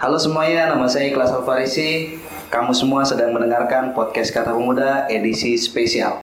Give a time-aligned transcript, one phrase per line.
[0.00, 2.16] Halo semuanya, nama saya Ikhlas Alfarisi.
[2.48, 6.24] Kamu semua sedang mendengarkan podcast Kata Pemuda edisi spesial.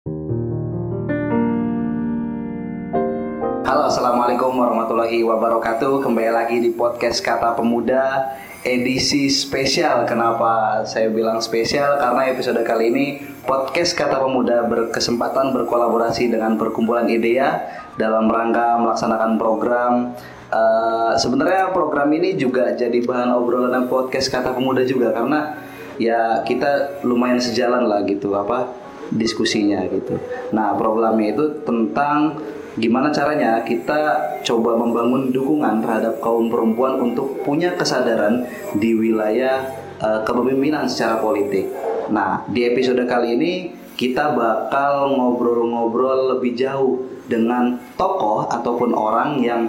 [3.67, 5.99] Halo, Assalamualaikum warahmatullahi wabarakatuh.
[5.99, 10.07] Kembali lagi di podcast Kata Pemuda edisi spesial.
[10.07, 11.99] Kenapa saya bilang spesial?
[11.99, 13.05] Karena episode kali ini
[13.43, 17.67] podcast Kata Pemuda berkesempatan berkolaborasi dengan Perkumpulan IDEA
[17.99, 20.15] dalam rangka melaksanakan program
[20.47, 25.59] Uh, sebenarnya program ini juga jadi bahan obrolan dan podcast kata pemuda juga karena
[25.99, 28.71] ya kita lumayan sejalan lah gitu apa
[29.11, 30.15] diskusinya gitu.
[30.55, 32.39] Nah programnya itu tentang
[32.79, 39.67] gimana caranya kita coba membangun dukungan terhadap kaum perempuan untuk punya kesadaran di wilayah
[39.99, 41.67] uh, kepemimpinan secara politik.
[42.07, 43.53] Nah di episode kali ini
[43.97, 49.67] kita bakal ngobrol-ngobrol lebih jauh dengan tokoh ataupun orang yang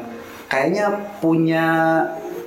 [0.48, 1.66] kayaknya punya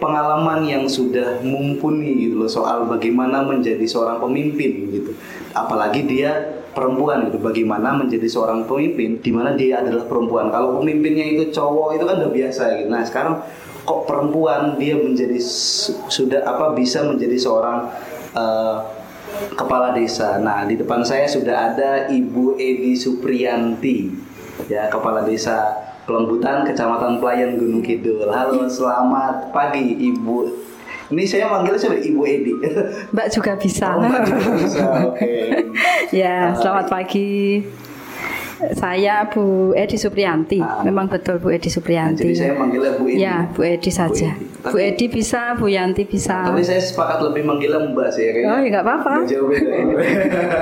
[0.02, 5.14] pengalaman yang sudah mumpuni gitu loh soal bagaimana menjadi seorang pemimpin gitu.
[5.54, 7.38] Apalagi dia perempuan gitu.
[7.38, 10.50] Bagaimana menjadi seorang pemimpin di mana dia adalah perempuan.
[10.50, 12.90] Kalau pemimpinnya itu cowok itu kan udah biasa gitu.
[12.90, 13.36] Nah, sekarang
[13.86, 15.38] kok perempuan dia menjadi
[16.10, 17.86] sudah apa bisa menjadi seorang
[18.34, 18.78] uh,
[19.54, 20.42] kepala desa.
[20.42, 24.10] Nah, di depan saya sudah ada Ibu Edi Supriyanti
[24.66, 28.26] ya, kepala desa Kelembutan, Kecamatan Pelayan Gunung Kidul.
[28.26, 30.50] Halo, selamat pagi Ibu.
[31.14, 32.02] Ini saya manggilnya siapa?
[32.02, 32.54] Ibu Edi.
[33.14, 33.94] Mbak juga bisa.
[33.94, 34.86] Oh, Mbak juga bisa.
[35.06, 35.22] Oke.
[35.22, 35.46] Okay.
[36.26, 37.62] ya, selamat pagi.
[38.78, 40.62] Saya Bu Edi Supriyanti.
[40.62, 40.82] Ah.
[40.82, 42.26] Memang betul Bu Edi Supriyanti.
[42.26, 43.22] Nah, jadi saya manggilnya Bu Edi.
[43.22, 44.30] Ya, Bu Edi saja.
[44.34, 46.50] Bu Edi, tapi, Bu Edi bisa, Bu Yanti bisa.
[46.50, 49.14] Tapi saya sepakat lebih manggilnya Mbak sih ya Oh, ya nggak apa-apa.
[49.30, 49.94] Jauh beda ini.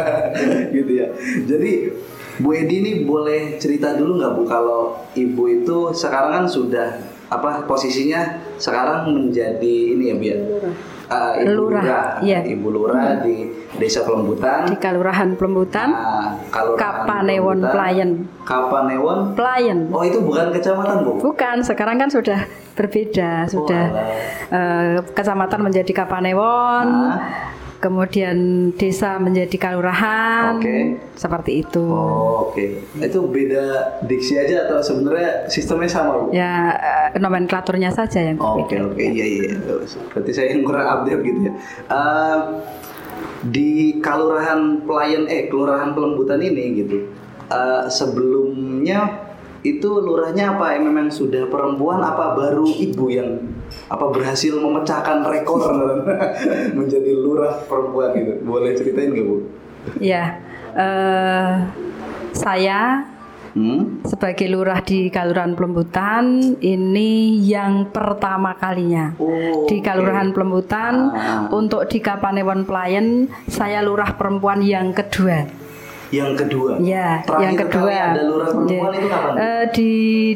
[0.76, 1.08] gitu ya.
[1.48, 1.72] Jadi
[2.40, 4.44] Bu Edi ini boleh cerita dulu nggak Bu?
[4.48, 6.96] Kalau Ibu itu sekarang kan sudah
[7.30, 10.38] apa posisinya sekarang menjadi ini ya Bu ya?
[11.10, 12.06] Uh, Ibu Lurah, Lurah.
[12.22, 12.40] iya.
[12.46, 13.22] Ibu Lurah hmm.
[13.26, 13.36] di
[13.82, 14.70] Desa Pelembutan.
[14.70, 15.90] Di Kelurahan Pelembutan.
[15.92, 19.34] Uh, Kapanewon Pelayan Kapanewon?
[19.34, 21.20] Pelayan Oh itu bukan kecamatan Bu?
[21.20, 22.46] Bukan sekarang kan sudah
[22.78, 26.88] berbeda sudah oh, uh, kecamatan menjadi Kapanewon.
[26.88, 31.00] Uh kemudian desa menjadi kalurahan, okay.
[31.16, 31.80] seperti itu.
[31.88, 33.08] Oh, Oke, okay.
[33.08, 36.36] itu beda diksi aja atau sebenarnya sistemnya sama bu?
[36.36, 38.92] Ya uh, nomenklaturnya saja yang berbeda.
[38.92, 39.56] Oke oke iya iya,
[40.12, 41.54] berarti saya yang kurang update gitu ya.
[41.88, 42.40] Uh,
[43.48, 47.08] di kalurahan pelayan eh kelurahan pelembutan ini gitu,
[47.48, 49.32] uh, sebelumnya
[49.64, 50.76] itu lurahnya apa?
[50.80, 53.40] Memang sudah perempuan apa baru ibu yang
[53.90, 55.70] apa berhasil memecahkan rekor
[56.80, 58.34] menjadi lurah perempuan gitu.
[58.44, 59.36] Boleh ceritain nggak bu?
[59.98, 60.38] Ya,
[60.76, 61.66] uh,
[62.36, 63.10] saya
[63.56, 64.06] hmm?
[64.06, 70.36] sebagai lurah di Kalurahan Pelembutan ini yang pertama kalinya oh, di Kalurahan okay.
[70.36, 71.48] Pelembutan ah.
[71.50, 75.60] untuk di Kapanewon Pelayan saya lurah perempuan yang kedua
[76.10, 76.82] yang kedua.
[76.82, 77.94] Ya, Terakhir yang kedua.
[77.94, 78.98] Ada lurah perempuan ya.
[78.98, 79.34] itu kapan?
[79.38, 79.92] Uh, di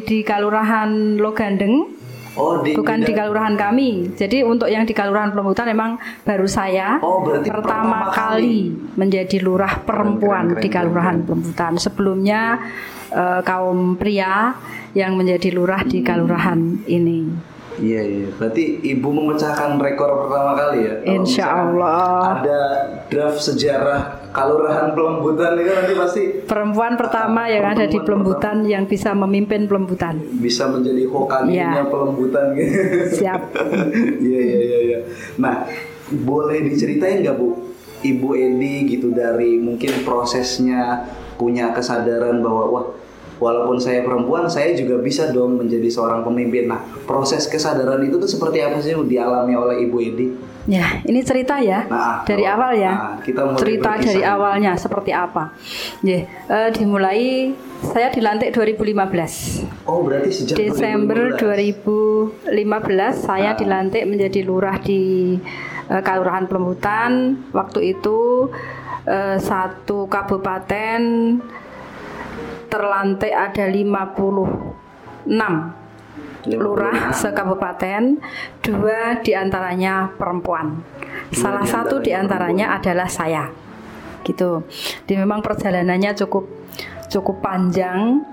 [0.06, 1.90] di Kalurahan Logandeng
[2.34, 4.18] Oh, di, bukan di, di kalurahan kami.
[4.18, 9.86] Jadi untuk yang di kalurahan Pelembutan memang baru saya oh, berarti pertama, kali menjadi lurah
[9.86, 11.72] perempuan keren, keren, di kalurahan Pelembutan.
[11.78, 12.58] Sebelumnya
[13.14, 14.58] uh, kaum pria
[14.98, 16.08] yang menjadi lurah di hmm.
[16.10, 17.53] kalurahan ini.
[17.82, 18.28] Iya iya.
[18.38, 20.96] Berarti ibu memecahkan rekor pertama kali ya.
[21.08, 22.42] Insya Allah.
[22.42, 22.62] Ada
[23.10, 26.24] draft sejarah kalurahan pelembutan itu nanti pasti.
[26.46, 28.74] Perempuan pertama yang ada di pelembutan pertama.
[28.74, 30.22] yang bisa memimpin pelembutan.
[30.38, 31.90] Bisa menjadi hokaninya ya.
[31.90, 32.74] pelembutan gitu.
[33.22, 33.42] Siap.
[34.24, 34.80] Iya iya iya.
[34.84, 35.00] Ya.
[35.40, 35.66] Nah
[36.12, 37.74] boleh diceritain nggak bu,
[38.04, 41.08] Ibu Edi gitu dari mungkin prosesnya
[41.40, 42.86] punya kesadaran bahwa wah
[43.44, 46.72] walaupun saya perempuan saya juga bisa dong menjadi seorang pemimpin.
[46.72, 50.28] Nah proses kesadaran itu tuh seperti apa sih yang dialami oleh ibu Edi?
[50.64, 52.92] Ya ini cerita ya nah, dari awal ya.
[52.96, 54.08] nah, kita mulai cerita berkisah.
[54.08, 55.52] dari awalnya seperti apa.
[56.00, 57.52] Ya uh, dimulai
[57.84, 63.60] saya dilantik 2015 oh berarti sejak Desember 2015, 2015 saya nah.
[63.60, 65.36] dilantik menjadi lurah di
[65.92, 67.44] uh, Kelurahan Pelembutan.
[67.52, 68.48] Waktu itu
[69.04, 71.02] uh, satu kabupaten
[72.74, 75.30] terlantik ada 56
[76.58, 78.18] lurah sekabupaten,
[78.66, 80.82] dua di antaranya perempuan.
[81.30, 83.54] Salah satu di antaranya adalah saya.
[84.26, 84.66] Gitu.
[85.06, 86.50] Jadi memang perjalanannya cukup
[87.14, 88.26] cukup panjang.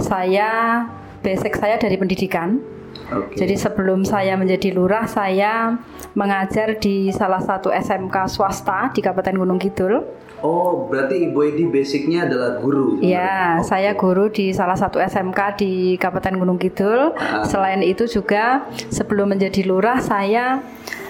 [0.00, 0.82] Saya
[1.20, 2.77] basic saya dari pendidikan.
[3.08, 3.36] Okay.
[3.40, 5.80] Jadi sebelum saya menjadi lurah, saya
[6.12, 10.04] mengajar di salah satu SMK swasta di Kabupaten Gunung Kidul
[10.38, 13.02] Oh, berarti Ibu Edi basicnya adalah guru?
[13.02, 13.66] Iya, okay.
[13.66, 17.10] saya guru di salah satu SMK di Kabupaten Gunung Kidul.
[17.18, 17.42] Ah.
[17.42, 20.62] Selain itu juga sebelum menjadi lurah saya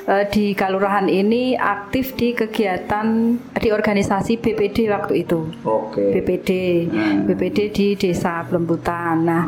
[0.09, 5.44] eh, di Kalurahan ini aktif di kegiatan di organisasi BPD waktu itu.
[5.61, 6.09] Oke.
[6.09, 6.49] BPD,
[6.89, 7.29] Hmm.
[7.29, 9.29] BPD di Desa Pelembutan.
[9.29, 9.44] Nah,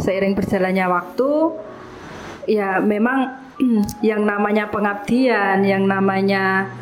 [0.00, 1.30] seiring berjalannya waktu,
[2.48, 3.36] ya memang
[4.08, 6.72] yang namanya pengabdian, yang namanya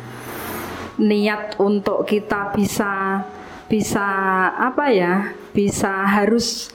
[0.97, 3.21] niat untuk kita bisa
[3.67, 4.07] bisa
[4.55, 6.71] apa ya, bisa harus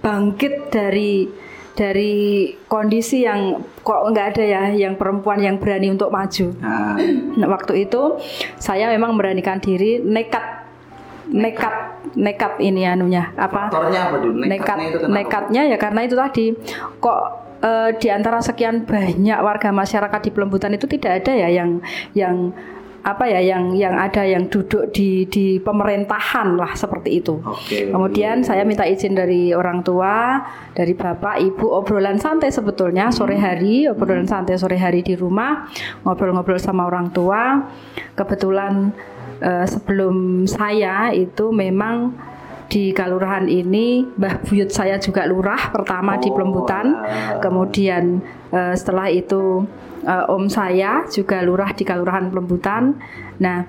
[0.00, 1.26] bangkit dari
[1.74, 6.46] dari kondisi yang kok nggak ada ya yang perempuan yang berani untuk maju.
[6.62, 6.94] Nah,
[7.38, 8.18] Nah, waktu itu
[8.58, 10.66] saya memang memberanikan diri nekat
[11.28, 11.74] nekat
[12.16, 14.42] nekat ini anunya apa faktornya apa dulu?
[14.42, 15.14] nekat Nekatnya itu kenapa?
[15.20, 16.46] nekatnya ya karena itu tadi
[16.98, 17.22] kok
[17.62, 21.70] eh, di antara sekian banyak warga masyarakat di Pelembutan itu tidak ada ya yang
[22.14, 22.36] yang
[23.08, 27.38] apa ya yang yang ada yang duduk di di pemerintahan lah seperti itu.
[27.40, 27.88] Oke.
[27.88, 30.42] Kemudian saya minta izin dari orang tua,
[30.74, 35.70] dari bapak, ibu, obrolan santai sebetulnya sore hari, obrolan santai sore hari di rumah,
[36.04, 37.70] ngobrol-ngobrol sama orang tua.
[38.12, 38.92] Kebetulan
[39.40, 42.12] eh, sebelum saya itu memang
[42.68, 46.86] di Kalurahan ini Mbah Buyut saya juga lurah pertama di Oh, Pelembutan.
[47.00, 47.40] ya.
[47.40, 48.20] Kemudian
[48.52, 49.64] eh, setelah itu
[50.04, 52.92] eh, om saya juga lurah di Kalurahan Pelembutan.
[53.40, 53.64] Nah,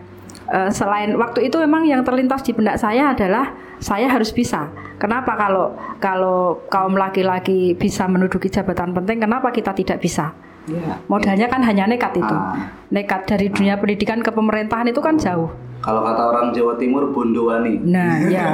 [0.51, 4.67] eh, selain waktu itu memang yang terlintas di benak saya adalah saya harus bisa.
[4.99, 10.35] Kenapa kalau kalau kaum laki-laki bisa menduduki jabatan penting, kenapa kita tidak bisa?
[10.67, 10.99] Ya.
[11.07, 12.35] Modalnya kan hanya nekat itu.
[12.35, 12.67] Ah.
[12.91, 15.49] Nekat dari dunia pendidikan ke pemerintahan itu kan jauh.
[15.79, 17.79] Kalau kata orang Jawa Timur Bondowani.
[17.79, 18.45] Nah, ya.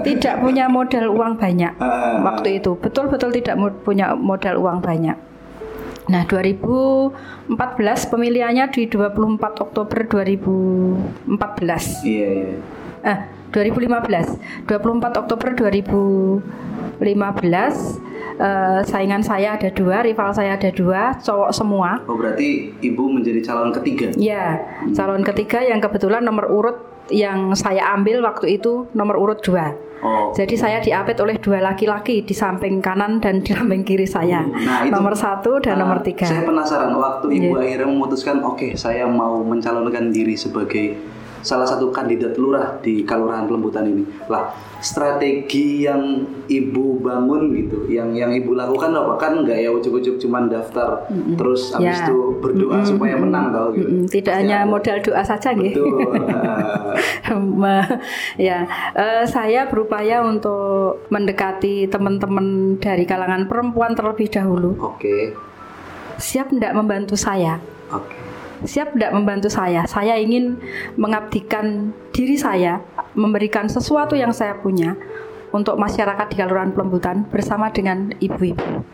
[0.00, 2.22] Tidak punya modal uang banyak Ah.
[2.22, 2.78] waktu itu.
[2.78, 5.18] Betul-betul tidak punya modal uang banyak.
[6.04, 12.04] Nah, 2014 pemilihannya di 24 Oktober 2014.
[12.04, 12.54] Iya, iya.
[13.04, 13.18] Eh,
[13.54, 14.66] 2015.
[14.66, 16.42] 24 Oktober 2015
[18.34, 22.02] eh, saingan saya ada dua, rival saya ada dua, cowok semua.
[22.10, 24.10] Oh, berarti ibu menjadi calon ketiga.
[24.18, 24.58] Ya,
[24.92, 26.78] calon ketiga yang kebetulan nomor urut
[27.12, 29.76] yang saya ambil waktu itu nomor urut dua.
[30.04, 30.36] Oh.
[30.36, 34.44] Jadi saya diapit oleh dua laki-laki di samping kanan dan di samping kiri saya.
[34.44, 36.28] Nah, itu- nomor satu dan Ah, nomor tiga.
[36.28, 37.80] Saya penasaran waktu ibu Iya.
[37.80, 40.96] akhirnya memutuskan, oke saya mau mencalonkan diri sebagai
[41.44, 44.02] salah satu kandidat lurah di Kelurahan Pelembutan ini.
[44.32, 44.48] Lah,
[44.80, 50.48] strategi yang ibu bangun gitu, yang yang ibu lakukan apa kan nggak ya ujuk-ujuk cuman
[50.48, 51.04] daftar
[51.36, 52.08] terus habis Ya.
[52.08, 53.84] itu berdoa supaya menang tau gitu.
[53.86, 55.84] Mm-mm, tidak Pasti hanya modal doa saja gitu.
[58.40, 58.66] Ya,
[58.96, 64.74] eh, saya berupaya untuk mendekati teman-teman dari kalangan perempuan terlebih dahulu.
[64.80, 65.36] Oke.
[66.16, 67.60] Siap tidak membantu saya?
[67.92, 68.33] Oke.
[68.62, 69.82] Siap tidak membantu saya.
[69.90, 70.62] Saya ingin
[70.94, 72.78] mengabdikan diri saya,
[73.18, 74.94] memberikan sesuatu yang saya punya
[75.50, 78.86] untuk masyarakat di Kelurahan Pelembutan bersama dengan ibu-ibu.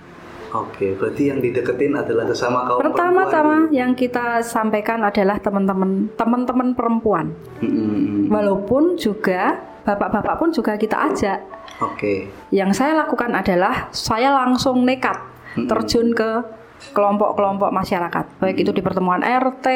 [0.50, 7.30] Oke, berarti yang dideketin adalah sesama kaum Pertama-tama yang kita sampaikan adalah teman-teman teman-teman perempuan.
[7.62, 8.26] Mm-mm.
[8.26, 11.38] Walaupun juga bapak-bapak pun juga kita ajak.
[11.80, 12.34] Oke.
[12.50, 15.22] Yang saya lakukan adalah saya langsung nekat
[15.70, 16.59] terjun ke
[16.92, 19.66] kelompok-kelompok masyarakat, baik itu di pertemuan RT,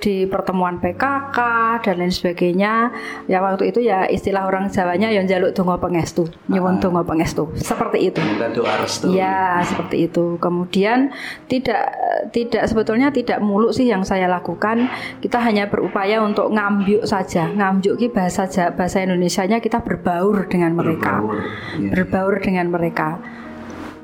[0.00, 1.38] di pertemuan PKK
[1.84, 2.94] dan lain sebagainya.
[3.26, 8.08] Ya waktu itu ya istilah orang Jawanya yang jaluk dongo pengestu, nyuwun dongo pengestu, seperti
[8.08, 8.22] itu.
[8.22, 9.12] Minta doa restu.
[9.12, 10.38] Ya seperti itu.
[10.40, 11.12] Kemudian
[11.50, 11.90] tidak
[12.30, 14.88] tidak sebetulnya tidak muluk sih yang saya lakukan.
[15.20, 17.50] Kita hanya berupaya untuk ngambyuk saja.
[17.50, 21.20] Ngambyuk ki bahasa bahasa Indonesianya kita berbaur dengan mereka.
[21.20, 21.38] Berbaur.
[21.76, 21.90] Iya.
[21.92, 23.08] Berbaur dengan mereka.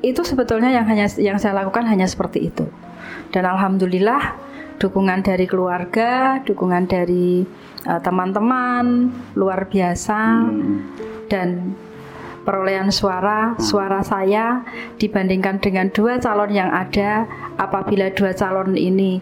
[0.07, 2.71] Itu sebetulnya yang hanya yang saya lakukan hanya seperti itu.
[3.29, 4.39] Dan alhamdulillah
[4.79, 7.43] dukungan dari keluarga, dukungan dari
[7.83, 10.79] eh, teman-teman luar biasa Hmm.
[11.27, 11.75] dan
[12.43, 14.63] perolehan suara suara saya
[14.97, 19.19] dibandingkan dengan dua calon yang ada apabila dua calon ini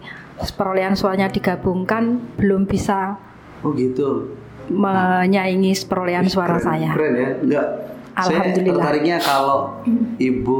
[0.53, 3.17] perolehan suaranya digabungkan belum bisa
[3.61, 4.37] Oh gitu.
[4.67, 6.91] menyaingi perolehan suara Keren- saya.
[6.93, 7.29] Keren ya.
[7.39, 7.67] Enggak.
[8.15, 8.79] Saya Alhamdulillah.
[8.79, 9.83] tertariknya kalau
[10.15, 10.59] ibu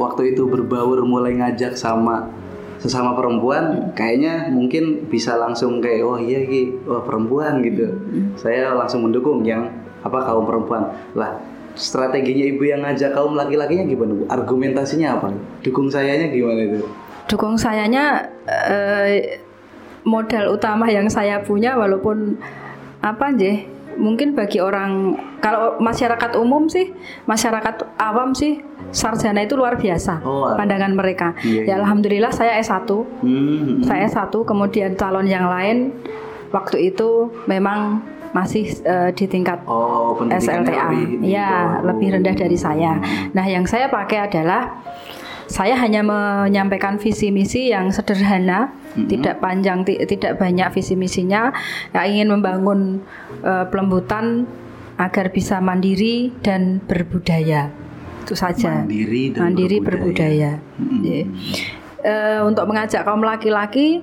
[0.00, 2.32] waktu itu berbaur mulai ngajak sama
[2.78, 7.92] sesama perempuan, kayaknya mungkin bisa langsung kayak oh iya Ki, oh perempuan gitu.
[8.38, 9.68] Saya langsung mendukung yang
[10.00, 10.94] apa kaum perempuan.
[11.18, 11.42] Lah,
[11.74, 14.24] strateginya ibu yang ngajak kaum laki-lakinya gimana Bu?
[14.30, 15.34] Argumentasinya apa?
[15.66, 16.86] Dukung sayanya gimana itu?
[17.28, 19.42] Dukung sayanya eh,
[20.06, 22.38] modal utama yang saya punya walaupun
[23.02, 23.66] apa nje
[23.98, 30.54] mungkin bagi orang kalau masyarakat umum sih masyarakat awam sih sarjana itu luar biasa Oh,
[30.54, 31.34] pandangan mereka.
[31.40, 31.74] Iya, ya iya.
[31.76, 32.88] alhamdulillah saya S1
[33.20, 33.82] Hmm.
[33.82, 35.92] saya satu kemudian calon yang lain
[36.48, 38.00] waktu itu memang
[38.30, 41.92] masih eh, di tingkat Oh, SLTA lebih ya bawah.
[41.92, 42.96] lebih rendah dari saya
[43.30, 44.78] nah yang saya pakai adalah
[45.46, 51.52] saya hanya menyampaikan visi misi yang sederhana tidak panjang, ti- tidak banyak visi misinya,
[51.92, 52.80] yang ingin membangun
[53.44, 54.48] eh, pelembutan
[54.98, 57.70] agar bisa mandiri dan berbudaya.
[58.26, 58.82] Itu saja.
[58.82, 60.58] Mandiri dan Mandiri berbudaya.
[60.58, 61.06] berbudaya.
[61.06, 61.24] Iya.
[61.98, 64.02] Eh, untuk mengajak kaum laki-laki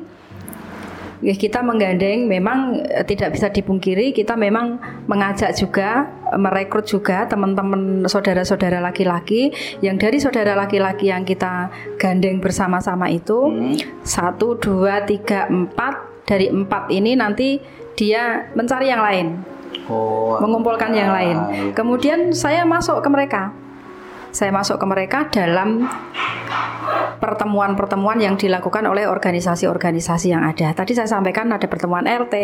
[1.24, 4.78] Ya, kita menggandeng memang eh, tidak bisa dipungkiri kita memang
[5.08, 9.52] mengajak juga merekrut juga teman-teman saudara-saudara laki-laki.
[9.80, 13.52] Yang dari saudara laki-laki yang kita gandeng bersama-sama itu
[14.06, 16.16] satu dua tiga empat.
[16.26, 17.62] Dari empat ini nanti
[17.94, 19.28] dia mencari yang lain.
[19.86, 21.38] Oh, mengumpulkan yang ah, lain.
[21.52, 21.70] iya.
[21.78, 23.54] kemudian saya masuk ke mereka
[24.36, 25.88] saya masuk ke mereka dalam
[27.18, 30.76] pertemuan-pertemuan yang dilakukan oleh organisasi-organisasi yang ada.
[30.76, 32.36] Tadi saya sampaikan ada pertemuan RT,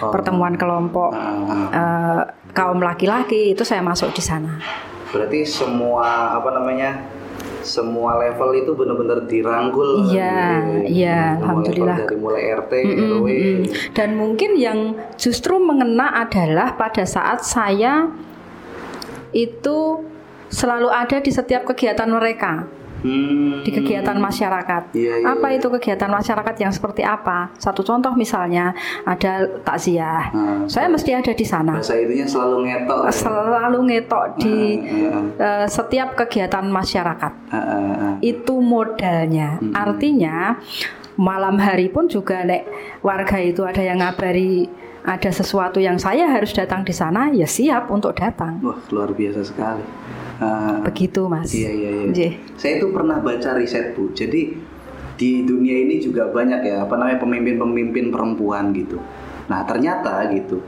[0.00, 0.08] Oh.
[0.08, 2.20] pertemuan kelompok Ah, eh,
[2.50, 4.58] kaum laki-laki itu saya masuk di sana.
[5.12, 7.12] Berarti semua apa namanya?
[7.60, 10.12] Semua level itu benar-benar dirangkul.
[10.12, 11.00] Iya, gitu.
[11.00, 11.96] iya, alhamdulillah.
[11.96, 13.26] dari mulai RT, Mm-mm, RW.
[13.28, 13.60] mm.
[13.96, 14.78] Dan mungkin yang
[15.16, 18.12] justru mengena adalah pada saat saya
[19.32, 20.04] itu
[20.54, 22.70] selalu ada di setiap kegiatan mereka.
[23.04, 23.60] Hmm.
[23.60, 24.96] di kegiatan masyarakat.
[24.96, 25.60] Iya, iya, apa iya.
[25.60, 27.52] itu kegiatan masyarakat yang seperti apa?
[27.60, 28.72] Satu contoh misalnya
[29.04, 30.32] ada takziah.
[30.32, 30.64] Hmm.
[30.72, 31.76] Saya mesti ada di sana.
[31.76, 33.00] Bahasa itunya selalu ngetok.
[33.04, 33.12] ya?
[33.12, 37.32] Selalu ngetok di Hmm, eh, setiap kegiatan masyarakat.
[37.52, 38.14] Ah, ah, ah.
[38.24, 39.60] Itu modalnya.
[39.76, 40.56] Artinya
[41.20, 42.64] malam hari pun juga nek
[43.04, 44.64] warga itu ada yang ngabari
[45.04, 48.56] ada sesuatu yang saya harus datang di sana, ya siap untuk datang.
[48.64, 49.84] Wah, luar biasa sekali.
[50.40, 51.50] Ah, Begitu, Mas.
[51.54, 52.04] Iya iya iya.
[52.10, 52.32] Nggih.
[52.58, 54.10] Saya itu pernah baca riset bu.
[54.14, 54.54] Jadi
[55.14, 58.98] di dunia ini juga banyak ya apa namanya pemimpin-pemimpin perempuan gitu.
[59.46, 60.58] Nah ternyata gitu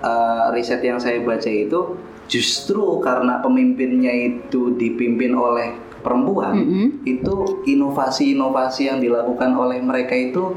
[0.00, 2.00] eh, riset yang saya baca itu
[2.30, 6.86] justru karena pemimpinnya itu dipimpin oleh perempuan Mm-mm.
[7.04, 10.56] itu inovasi-inovasi yang dilakukan oleh mereka itu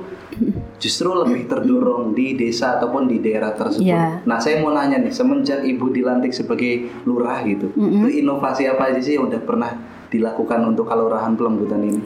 [0.82, 3.86] justru lebih terdorong di desa ataupun di daerah tersebut.
[3.86, 4.26] Iya.
[4.26, 8.10] Nah, saya mau nanya nih, semenjak ibu dilantik sebagai lurah gitu, Mm-mm.
[8.10, 9.72] itu inovasi apa aja sih yang udah pernah
[10.10, 12.02] dilakukan untuk kelurahan Pelembutan ini?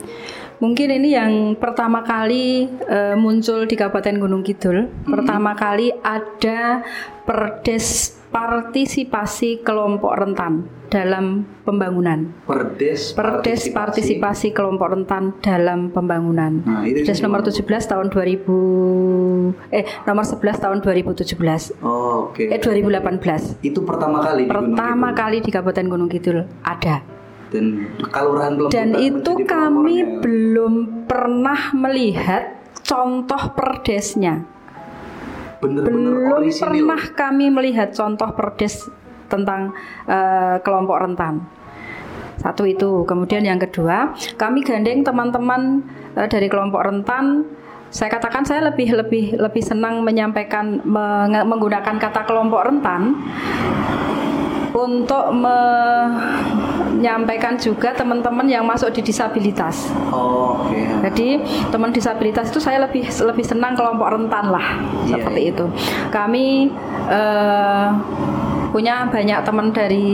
[0.58, 4.90] Mungkin ini yang pertama kali eh, muncul di Kabupaten Gunung Kidul.
[5.06, 6.82] Pertama kali ada
[7.22, 12.32] perdes partisipasi kelompok rentan dalam pembangunan.
[12.48, 16.64] Perdes, Perdes partisipasi kelompok rentan dalam pembangunan.
[16.64, 18.48] Nah, itu Perdes nomor 17 tahun 2000
[19.72, 21.76] eh nomor 11 tahun 2017.
[21.84, 22.48] Oh, Oke.
[22.48, 23.60] Eh 2018.
[23.60, 25.20] Itu pertama kali di Pertama Kidul.
[25.20, 27.04] kali di Kabupaten Gunung Kidul ada.
[27.48, 30.74] dan kelurahan Pelembutan Dan itu kami belum
[31.08, 34.44] pernah melihat contoh perdesnya.
[35.58, 36.86] Bener-bener Belum orisinil.
[36.86, 38.86] pernah kami melihat contoh perdes
[39.28, 39.74] tentang
[40.08, 41.44] eh, kelompok rentan.
[42.38, 43.02] Satu itu.
[43.02, 45.82] Kemudian yang kedua, kami gandeng teman-teman
[46.14, 47.44] eh, dari kelompok rentan.
[47.88, 50.84] Saya katakan saya lebih lebih lebih senang menyampaikan
[51.48, 53.16] menggunakan kata kelompok rentan
[54.76, 55.32] untuk
[56.98, 59.86] menyampaikan juga teman-teman yang masuk di disabilitas.
[60.10, 60.82] Oh, Oke.
[61.06, 61.28] Jadi
[61.70, 65.52] teman disabilitas itu saya lebih lebih senang kelompok rentan lah Iya, seperti iya.
[65.54, 65.64] itu.
[66.10, 66.46] Kami
[67.08, 67.88] eh,
[68.68, 70.10] punya banyak teman dari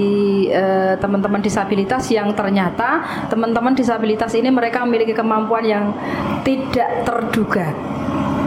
[0.52, 5.90] eh, teman-teman disabilitas yang ternyata teman-teman disabilitas ini mereka memiliki kemampuan yang
[6.46, 7.74] tidak terduga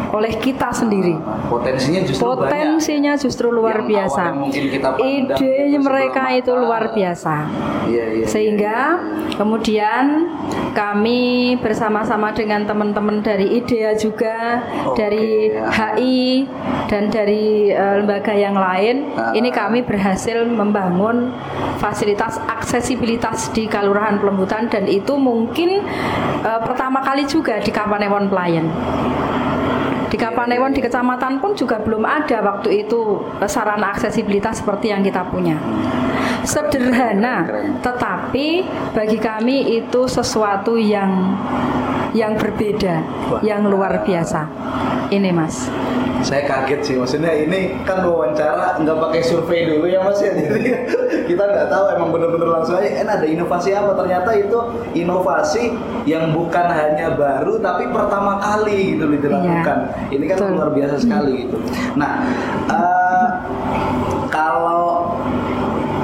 [0.09, 1.15] oleh kita sendiri.
[1.47, 2.39] Potensinya justru banyak.
[2.39, 4.23] Potensinya justru luar Yang biasa.
[4.49, 6.61] kita pandang Ide mereka sebelah itu mata.
[6.61, 7.33] luar biasa.
[7.87, 8.25] Iya, iya.
[8.25, 8.77] Sehingga
[9.37, 10.05] kemudian
[10.71, 11.21] kami
[11.57, 15.67] bersama-sama dengan teman-teman dari IDEA juga, Oke, dari ya.
[15.67, 16.45] HI
[16.87, 19.33] dan dari eh, lembaga yang lain, Ah.
[19.33, 21.33] ini kami berhasil membangun
[21.77, 25.81] fasilitas aksesibilitas di Kelurahan Pelembutan dan itu mungkin
[26.39, 28.67] eh, pertama kali juga di Kapanewon Pelayan.
[30.07, 35.03] Di Kapanewon di kecamatan pun juga belum ada waktu itu eh, sarana aksesibilitas seperti yang
[35.03, 35.59] kita punya.
[36.47, 37.43] Sederhana,
[37.83, 38.63] tetapi
[38.95, 41.35] bagi kami itu sesuatu yang
[42.15, 43.03] yang berbeda,
[43.43, 44.47] yang luar biasa.
[45.11, 45.67] Ini Mas.
[46.27, 50.35] Saya kaget sih maksudnya ini kan wawancara nggak pakai survei dulu ya mas ya.
[50.35, 50.75] Jadi
[51.31, 53.95] kita nggak tahu emang bener-bener langsung aja kan ada inovasi apa?
[53.95, 54.59] Ternyata itu
[54.91, 55.71] inovasi
[56.03, 59.77] yang bukan hanya baru tapi pertama kali gitu dilakukan.
[60.11, 60.51] Ini kan betul.
[60.51, 61.57] luar biasa sekali gitu.
[61.95, 62.19] Nah
[62.67, 63.27] eh,
[64.27, 65.15] kalau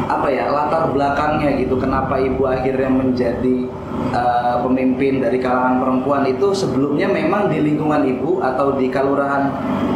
[0.08, 3.68] apa ya latar belakangnya gitu kenapa ibu akhirnya menjadi
[4.12, 9.50] uh, pemimpin dari kalangan perempuan itu sebelumnya memang di lingkungan ibu atau di kelurahan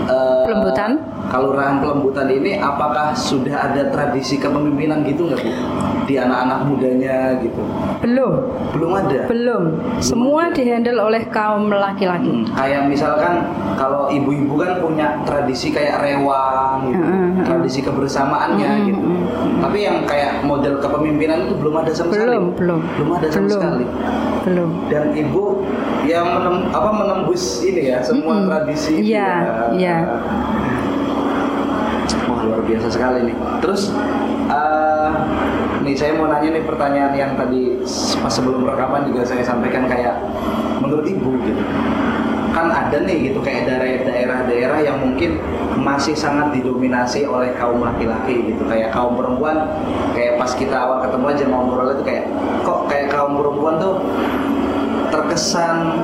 [0.08, 0.92] uh, Pelembutan?
[1.28, 5.52] Kelurahan Pelembutan ini apakah sudah ada tradisi kepemimpinan gitu nggak bu
[6.08, 7.60] di anak-anak mudanya gitu?
[8.00, 8.48] Belum.
[8.72, 9.28] Belum ada.
[9.28, 9.64] Belum.
[10.00, 12.32] Semua dihandle oleh kaum laki-laki.
[12.32, 13.44] Hmm, kayak misalkan
[13.76, 19.04] kalau ibu-ibu kan punya tradisi kayak rewang gitu, Hmm, hmm, tradisi kebersamaannya Hmm, gitu.
[19.04, 22.40] hmm, Tapi yang kayak model kepemimpinan itu belum ada sama sekali.
[22.40, 22.80] Belum, belum.
[22.96, 23.60] Belum ada sama Belum.
[23.60, 23.86] sekali.
[24.44, 24.70] Belum.
[24.88, 25.68] Dan ibu
[26.04, 28.48] yang menem, apa menembus ini ya semua Mm-mm.
[28.48, 29.56] tradisi itu Iya, ya.
[29.76, 29.98] iya.
[32.26, 33.36] Wah luar biasa sekali nih.
[33.60, 33.92] Terus
[34.48, 35.10] eh,
[35.82, 37.80] nih saya mau nanya nih pertanyaan yang tadi
[38.18, 40.16] pas sebelum rekaman juga saya sampaikan kayak
[40.80, 41.62] menurut ibu gitu
[42.58, 45.38] kan ada nih gitu kayak daerah- daerah-daerah yang mungkin
[45.78, 49.62] masih sangat didominasi oleh kaum laki-laki gitu kayak kaum perempuan
[50.18, 52.26] kayak pas kita awal ketemu aja ngobrol itu kayak
[52.66, 54.02] kok kayak kaum perempuan tuh
[55.14, 56.02] terkesan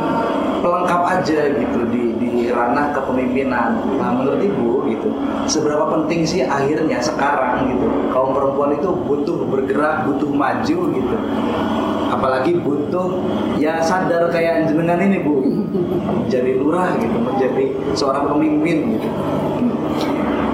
[0.62, 3.84] pelengkap aja gitu di di ranah kepemimpinan.
[4.00, 5.10] Nah menurut ibu gitu
[5.50, 11.18] seberapa penting sih akhirnya sekarang gitu kaum perempuan itu butuh bergerak butuh maju gitu
[12.14, 13.18] apalagi butuh
[13.58, 15.42] ya sadar kayak jenengan ini bu
[16.24, 19.08] menjadi lurah gitu menjadi seorang pemimpin gitu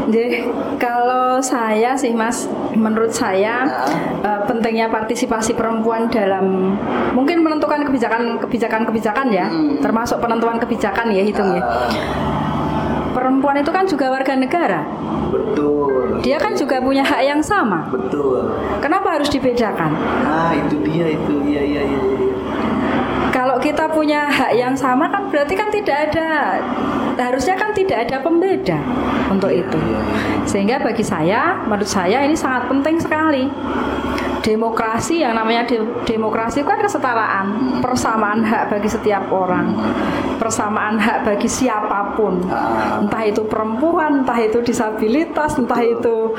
[0.09, 0.41] Jadi
[0.81, 3.85] kalau saya sih Mas, menurut saya Nah.
[4.25, 6.73] eh, pentingnya partisipasi perempuan dalam
[7.13, 9.77] mungkin menentukan kebijakan-kebijakan-kebijakan ya, Hmm.
[9.77, 11.61] termasuk penentuan kebijakan ya hitung ya.
[13.09, 14.81] Perempuan itu kan juga warga negara.
[15.29, 17.85] betul Dia kan juga punya hak yang sama.
[17.89, 19.93] betul Kenapa harus dibedakan?
[20.25, 22.33] ah itu dia itu iya iya iya iya.
[23.29, 26.59] Kalau kita punya hak yang sama kan berarti kan tidak ada
[27.19, 28.79] harusnya kan tidak ada pembeda
[29.29, 29.77] untuk itu.
[29.77, 30.45] Iya, iya.
[30.47, 33.45] Sehingga bagi saya, menurut saya ini sangat penting sekali.
[34.39, 39.75] Demokrasi yang namanya de- demokrasi kan kesetaraan, persamaan hak bagi setiap orang,
[40.39, 43.03] persamaan hak bagi siapa pun, Ah.
[43.03, 46.33] entah itu perempuan, entah itu disabilitas, entah itu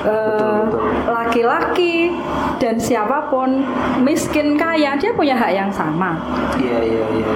[0.00, 0.62] eh,
[1.06, 2.14] laki-laki
[2.56, 3.66] dan siapa pun,
[4.00, 6.16] miskin kaya dia punya hak yang sama.
[6.56, 7.28] Iya iya iya.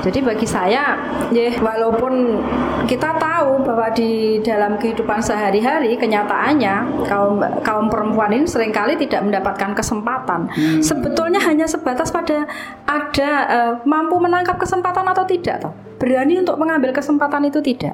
[0.00, 0.06] Iya, iya.
[0.08, 0.84] Jadi bagi saya,
[1.28, 2.40] ya walaupun
[2.88, 9.20] kita tahu bahwa di dalam kehidupan sehari-hari kenyataannya kaum kaum perempuan ini sering kali tidak
[9.20, 10.48] mendapatkan kesempatan.
[10.48, 10.80] Hmm.
[10.80, 12.48] Sebetulnya hanya sebatas pada
[12.88, 15.72] ada eh, mampu menangkap kesempatan atau tidak, toh.
[16.00, 17.92] Berani untuk mengambil kesempatan itu tidak.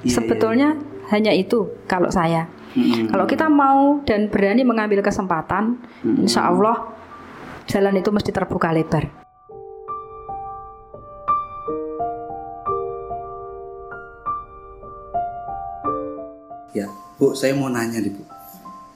[0.00, 0.80] Iya, Sebetulnya
[1.12, 2.48] hanya itu kalau saya.
[2.76, 3.08] Mm-mm.
[3.08, 6.28] Kalau kita mau dan berani mengambil kesempatan, Hmm.
[6.28, 6.92] insya Allah
[7.66, 9.25] jalan itu mesti terbuka lebar.
[16.76, 18.20] Ya, Bu, saya mau nanya nih, Bu.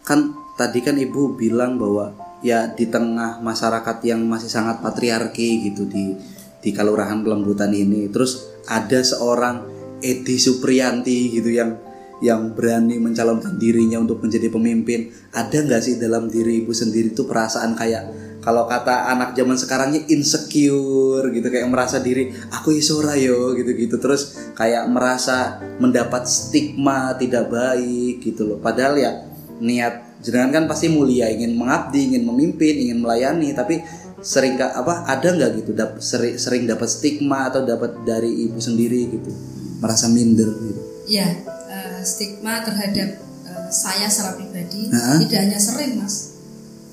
[0.04, 2.12] Kan tadi kan Ibu bilang bahwa
[2.44, 6.12] ya di tengah masyarakat yang masih sangat patriarki gitu di
[6.60, 9.64] di Kelurahan Pelembutan ini, terus ada seorang
[10.04, 11.80] Edi Supriyanti gitu yang
[12.20, 15.08] yang berani mencalonkan dirinya untuk menjadi pemimpin.
[15.32, 20.00] Ada nggak sih dalam diri Ibu sendiri tuh perasaan kayak kalau kata anak zaman sekarangnya
[20.08, 27.52] insecure gitu kayak merasa diri aku isora yo gitu-gitu terus kayak merasa mendapat stigma tidak
[27.52, 29.12] baik gitu loh padahal ya
[29.60, 33.80] niat jenengan kan pasti mulia ingin mengabdi ingin memimpin ingin melayani tapi
[34.20, 39.08] sering apa ada nggak gitu dap, sering sering dapat stigma atau dapat dari ibu sendiri
[39.08, 39.32] gitu
[39.80, 41.26] merasa minder gitu Ya,
[41.66, 45.18] eh, stigma terhadap eh, saya secara pribadi Hah?
[45.18, 46.38] tidak hanya sering, Mas.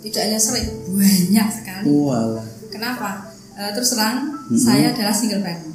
[0.08, 1.86] Tidak hanya sering, banyak sekali.
[1.86, 3.28] walah Kenapa?
[3.54, 4.18] Eh, terus terang,
[4.48, 4.56] Mm-mm.
[4.56, 5.68] saya adalah single parent.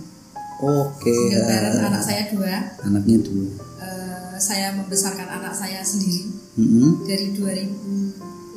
[0.58, 2.54] oke Single parent, eh, anak saya dua.
[2.80, 3.46] anaknya dua
[3.82, 7.02] Eh, saya membesarkan anak saya sendiri Mm-mm.
[7.04, 8.56] dari 2005.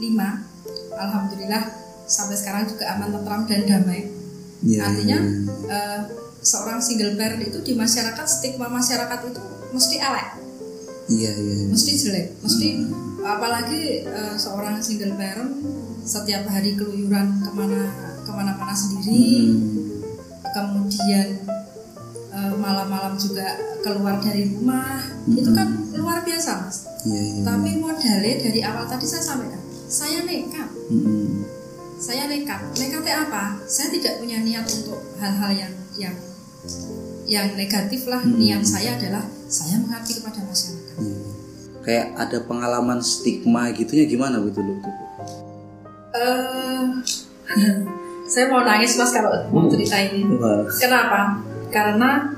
[0.95, 1.63] Alhamdulillah
[2.05, 4.07] sampai sekarang juga aman, tentram dan damai.
[4.61, 5.73] Iya, Artinya iya, iya.
[5.73, 5.99] eh,
[6.39, 10.27] seorang single parent itu di masyarakat stigma masyarakat itu mesti elek.
[11.05, 11.67] iya iya iya.
[11.69, 12.67] mesti jelek mesti
[13.25, 15.51] apalagi eh, seorang single parent
[16.05, 17.81] setiap hari keluyuran ke mana
[18.21, 20.01] ke mana-mana sendiri Hmm.
[20.53, 21.27] kemudian
[22.31, 23.49] eh, malam-malam juga
[23.81, 27.41] keluar dari rumah itu kan luar biasa mas Iya iya.
[27.43, 31.45] tapi modalnya dari awal tadi saya sampaikan saya nekat Mm-mm.
[31.97, 36.15] saya nekat nekatnya apa saya tidak punya niat untuk hal-hal yang yang
[37.25, 38.38] yang negatif lah Hmm.
[38.38, 41.24] niat saya adalah saya mengabdi kepada masyarakat Iya.
[41.86, 44.93] Kayak ada pengalaman stigma gitunya gimana gitu loh tuh?
[46.17, 46.84] Eh,
[48.34, 50.26] saya mau nangis mas kalau mau cerita ini.
[50.41, 50.65] Wah.
[50.82, 51.45] Kenapa?
[51.69, 52.36] Karena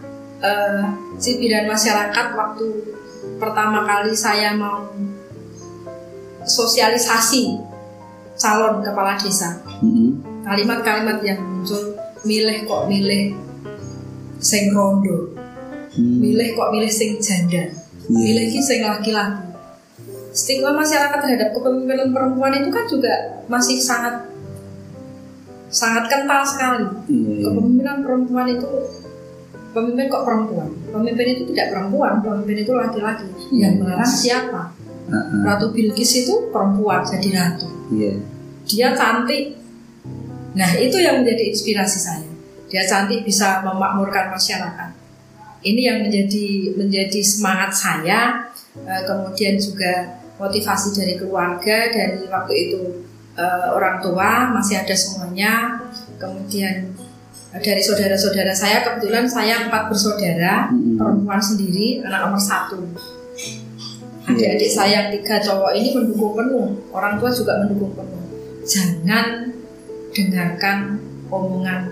[1.18, 2.66] cibiran masyarakat waktu
[3.42, 4.86] pertama kali saya mau
[6.46, 7.58] sosialisasi
[8.38, 10.22] calon kepala desa, Mm-mm.
[10.46, 13.34] kalimat-kalimat yang muncul milih kok milih
[14.38, 15.34] sing rondo
[15.98, 16.22] Hmm.
[16.22, 17.74] milih kok milih sing janda
[18.12, 19.44] milih ki sing laki-laki.
[20.32, 23.14] Stigma masyarakat terhadap kepemimpinan perempuan itu kan juga
[23.50, 24.28] masih sangat
[25.68, 26.86] sangat kental sekali.
[27.12, 27.52] Iya.
[27.52, 28.70] kepemimpinan perempuan itu
[29.76, 30.70] pemimpin kok perempuan?
[30.94, 33.28] Pemimpin itu tidak perempuan pemimpin itu laki-laki.
[33.52, 34.62] Yang melarang siapa?
[35.08, 35.42] Heeh.
[35.48, 37.68] ratu Bilqis itu perempuan jadi ratu.
[37.92, 38.14] Iya.
[38.68, 39.56] dia cantik.
[40.60, 42.28] Nah itu yang menjadi inspirasi saya.
[42.68, 44.97] Dia cantik bisa memakmurkan masyarakat
[45.66, 48.48] ini yang menjadi menjadi semangat saya
[48.86, 52.82] Eh, kemudian juga motivasi dari keluarga dari waktu itu
[53.34, 55.82] eh, orang tua masih ada semuanya.
[56.22, 56.94] Kemudian
[57.58, 61.00] eh, dari saudara-saudara saya kebetulan saya empat bersaudara Mm-mm.
[61.00, 62.78] perempuan sendiri anak nomor satu.
[64.28, 68.24] Adik-adik saya yang tiga cowok ini mendukung penuh orang tua juga mendukung penuh.
[68.68, 69.56] Jangan
[70.12, 71.00] dengarkan
[71.32, 71.88] omongan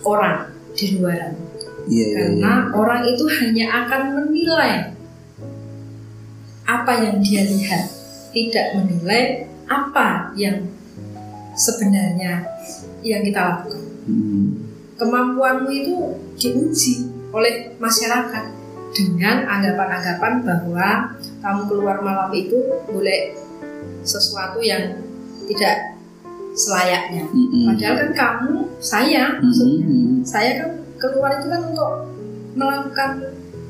[0.00, 1.36] orang di luaran
[1.84, 1.90] Iya.
[1.90, 2.16] iya, iya.
[2.16, 4.72] karena orang itu hanya akan menilai
[6.64, 7.84] apa yang dia lihat
[8.32, 10.64] tidak menilai apa yang
[11.54, 12.44] sebenarnya
[13.04, 14.68] yang kita lakukan Hmm.
[15.00, 15.96] kemampuanmu itu
[16.36, 18.52] diuji oleh masyarakat
[18.92, 20.88] dengan anggapan-anggapan bahwa
[21.40, 23.32] kamu keluar malam itu boleh
[24.04, 25.02] sesuatu yang
[25.48, 25.96] tidak
[26.54, 27.26] selayaknya.
[27.32, 27.74] Mm-mm.
[27.74, 30.22] Padahal kan kamu, saya, Mm-mm.
[30.22, 30.70] saya kan
[31.12, 31.90] keluar itu kan untuk
[32.54, 33.10] melakukan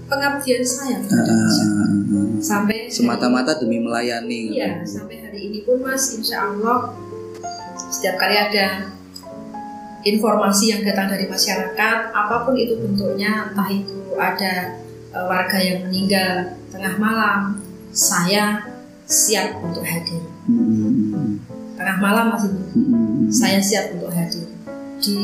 [0.04, 1.88] pengabdian saya Ah, ah, ah,
[2.38, 4.52] sampai Semata-mata demi melayani.
[4.52, 6.92] Iya, sampai hari ini pun Mas, insya Allah
[7.88, 8.92] setiap kali ada
[10.04, 14.76] informasi yang datang dari masyarakat, apa pun itu bentuknya, entah itu ada
[15.10, 18.68] e, warga yang meninggal tengah malam, saya
[19.08, 20.20] siap untuk hadir.
[20.44, 21.40] Mm-mm.
[21.80, 23.32] Tengah malam masih Mm-mm.
[23.32, 24.44] saya siap untuk hadir.
[25.00, 25.16] Di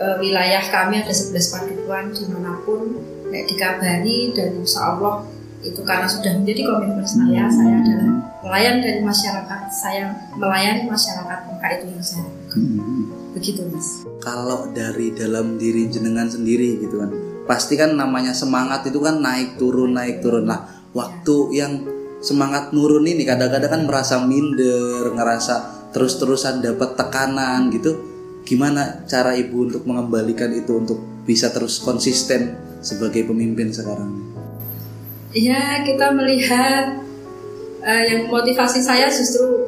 [0.00, 2.96] e, wilayah kami ada 11 padukuhan di mana pun,
[3.28, 5.28] nek dikabari dan insya Allah
[5.60, 8.08] itu karena sudah menjadi komitmen saya, saya adalah
[8.40, 12.60] pelayan dari masyarakat, saya melayani masyarakat, maka itu yang saya lakukan.
[12.64, 13.02] Mm-mm.
[13.30, 14.02] Begitu mas.
[14.18, 17.10] kalau dari dalam diri jenengan sendiri gitu kan
[17.46, 21.72] pasti kan namanya semangat itu kan naik turun naik turun lah waktu yang
[22.20, 28.09] semangat nurun ini kadang-kadang kan merasa minder ngerasa terus-terusan dapat tekanan gitu
[28.42, 34.10] gimana cara ibu untuk mengembalikan itu untuk bisa terus konsisten sebagai pemimpin sekarang
[35.30, 37.06] Ya kita melihat
[37.80, 39.62] eh, yang motivasi saya justru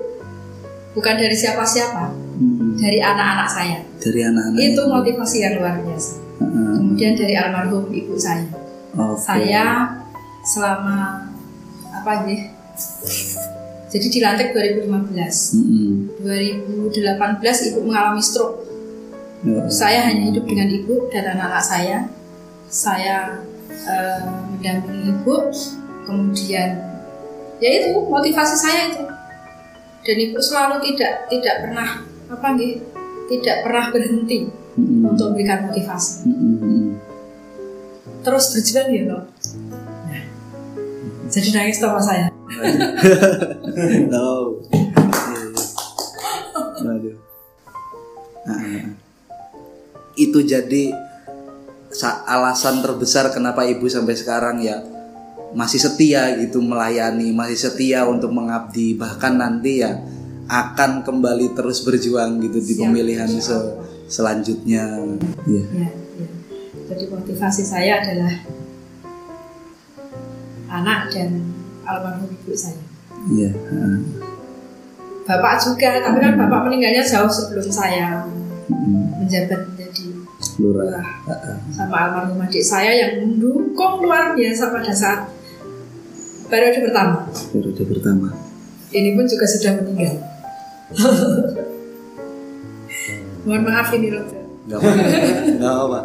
[0.90, 2.82] bukan dari siapa-siapa, Mm-mm.
[2.82, 3.78] dari anak-anak saya.
[4.02, 6.12] dari anak-anak Itu motivasi yang luar biasa.
[6.42, 6.74] Heeh.
[6.82, 8.42] Kemudian dari almarhum ibu saya.
[8.98, 9.22] Oke.
[9.22, 9.86] Saya
[10.42, 11.30] selama
[11.94, 12.40] apa sih?
[13.92, 14.88] Jadi dilantik 2015.
[14.88, 16.24] Mm-mm.
[16.24, 18.64] 2018 ibu mengalami stroke.
[19.44, 19.68] Ya.
[19.68, 21.98] Saya hanya hidup dengan ibu dan anak-anak saya.
[22.72, 25.36] Saya eh, mendampingi ibu.
[26.08, 26.70] Kemudian
[27.60, 29.04] ya itu motivasi saya itu.
[30.02, 31.88] Dan ibu selalu tidak tidak pernah
[32.32, 32.80] apa nih?
[33.28, 34.48] Tidak pernah berhenti
[34.80, 35.04] Mm-mm.
[35.04, 36.32] untuk memberikan motivasi.
[36.32, 36.96] Mm-mm.
[38.24, 39.22] Terus berjuang ya loh.
[40.08, 40.24] Nah,
[41.28, 42.31] jadi nangis sama saya.
[44.12, 44.44] Tahu.
[46.82, 47.16] Waduh.
[48.42, 48.84] Ah.
[50.18, 50.92] Itu jadi
[51.92, 54.82] sa- alasan terbesar kenapa ibu sampai sekarang ya
[55.52, 60.00] masih setia gitu melayani, masih setia untuk mengabdi, bahkan nanti ya
[60.48, 63.76] akan kembali terus berjuang gitu di pemilihan se-
[64.08, 65.00] selanjutnya.
[65.44, 65.64] Iya.
[65.76, 66.28] Ya, ya.
[66.92, 68.34] Jadi motivasi saya adalah
[70.72, 71.51] anak dan
[71.86, 72.82] almarhum ibu saya.
[73.30, 73.50] Iya.
[75.22, 78.26] Bapak juga, tapi kan bapak meninggalnya jauh sebelum saya
[79.22, 80.06] menjabat menjadi
[80.58, 81.06] Lurah.
[81.24, 81.56] Ah, ah.
[81.72, 85.20] sama almarhum adik saya yang mendukung luar biasa pada saat
[86.50, 87.24] periode pertama.
[87.54, 88.28] Periode pertama.
[88.92, 90.20] Ini pun juga sudah meninggal.
[93.48, 94.26] Mohon maaf ini loh.
[94.68, 94.90] Gak apa,
[95.58, 95.98] gak apa,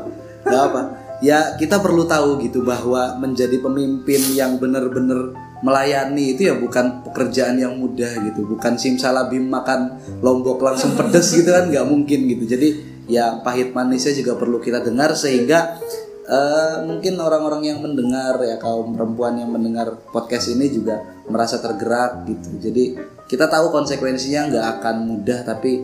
[0.47, 0.81] gak apa.
[1.17, 5.33] Ya kita perlu tahu gitu bahwa menjadi pemimpin yang benar-benar
[5.65, 11.49] melayani itu ya bukan pekerjaan yang mudah gitu, bukan simsalabim makan lombok langsung pedes gitu
[11.49, 12.43] kan nggak mungkin gitu.
[12.45, 12.67] Jadi
[13.07, 15.79] ya pahit manisnya juga perlu kita dengar sehingga
[16.27, 22.27] eh, mungkin orang-orang yang mendengar ya kaum perempuan yang mendengar podcast ini juga merasa tergerak
[22.27, 22.49] gitu.
[22.61, 22.83] Jadi
[23.27, 25.83] kita tahu konsekuensinya nggak akan mudah tapi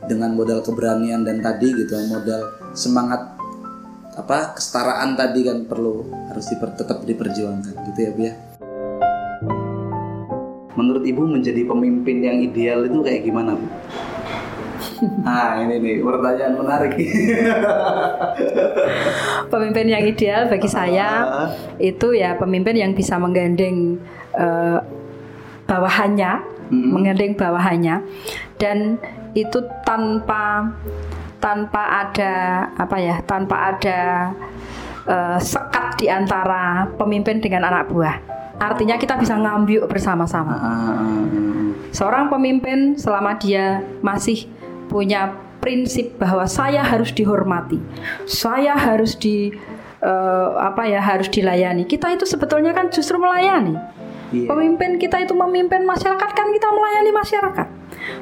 [0.00, 3.36] dengan modal keberanian dan tadi gitu modal semangat
[4.16, 8.34] apa kesetaraan tadi kan perlu harus diper, tetap diperjuangkan gitu ya Bu ya.
[10.80, 13.68] Menurut Ibu menjadi pemimpin yang ideal itu kayak gimana Bu?
[15.00, 16.92] Nah ini nih pertanyaan menarik.
[19.52, 21.48] pemimpin yang ideal bagi saya Ah.
[21.92, 24.00] itu ya pemimpin yang bisa menggandeng
[24.36, 24.78] eh,
[25.68, 26.32] bawahannya,
[26.72, 26.90] Mm-mm.
[26.96, 27.96] menggandeng bawahannya,
[28.56, 28.96] dan
[29.36, 30.64] itu tanpa
[31.40, 32.32] tanpa ada
[32.76, 34.00] apa ya, tanpa ada
[35.08, 38.16] eh, sekat di antara pemimpin dengan anak buah.
[38.60, 40.52] Artinya kita bisa ngambil bersama-sama.
[40.52, 41.16] Ah,
[41.90, 44.46] Seorang pemimpin selama dia masih
[44.86, 47.80] punya prinsip bahwa saya harus dihormati,
[48.28, 49.50] saya harus di
[50.00, 51.88] eh, apa ya harus dilayani.
[51.88, 53.74] Kita itu sebetulnya kan justru melayani.
[54.30, 54.46] Iya.
[54.46, 57.68] Pemimpin kita itu memimpin masyarakat kan kita melayani masyarakat.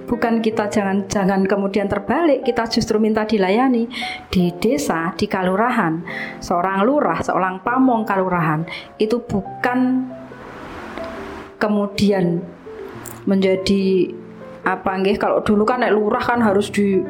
[0.08, 3.86] Bukan kita jangan jangan kemudian terbalik, kita justru minta dilayani
[4.32, 6.00] di desa, di kalurahan.
[6.40, 8.64] Seorang lurah, seorang pamong kalurahan
[8.96, 10.08] itu bukan
[11.58, 12.40] kemudian
[13.26, 14.14] menjadi
[14.64, 17.00] apa nggih kalau dulu kan nek lurah kan harus di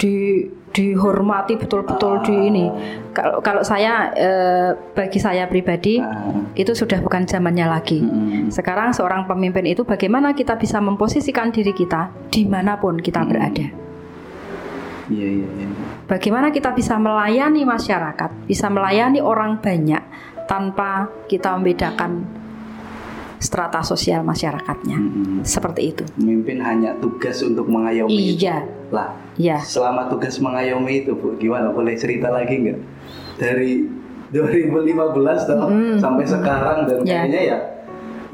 [0.00, 2.66] di dihormati betul-betul di ini.
[3.14, 6.34] Kalau kalau saya eh, bagi saya pribadi Ah.
[6.58, 8.02] itu sudah bukan zamannya lagi.
[8.02, 8.50] Mm-mm.
[8.50, 13.70] Sekarang seorang pemimpin itu bagaimana kita bisa memposisikan diri kita di mana pun kita berada.
[15.06, 15.68] Iya iya iya.
[16.10, 20.02] Bagaimana kita bisa melayani masyarakat, bisa melayani orang banyak
[20.50, 22.26] tanpa kita membedakan
[23.44, 24.96] strata sosial masyarakatnya.
[24.96, 25.44] Mm-mm.
[25.44, 26.02] Seperti itu.
[26.16, 28.40] Pemimpin hanya tugas untuk mengayomi.
[28.40, 29.60] Iya, Lah, iya.
[29.60, 31.68] selama tugas mengayomi itu Bu, gimana?
[31.68, 32.78] Boleh cerita lagi nggak?
[33.36, 33.84] Dari
[34.32, 36.00] 2015 toh, Mm.
[36.00, 37.22] sampai sekarang dan Ya.
[37.22, 37.58] kayaknya ya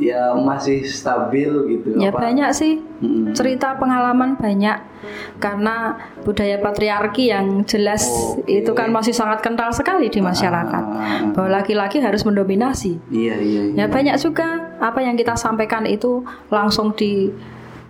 [0.00, 1.94] ya masih stabil gitu.
[1.94, 2.24] Ya apa?
[2.24, 3.36] banyak sih Mm-mm.
[3.36, 4.80] cerita pengalaman banyak
[5.36, 8.48] karena budaya patriarki yang jelas Oke.
[8.60, 11.28] itu kan masih sangat kental sekali di masyarakat Ah.
[11.32, 12.96] bahwa laki-laki harus mendominasi.
[13.08, 13.76] Iya iya iya.
[13.76, 17.28] Ya banyak juga apa yang kita sampaikan itu langsung di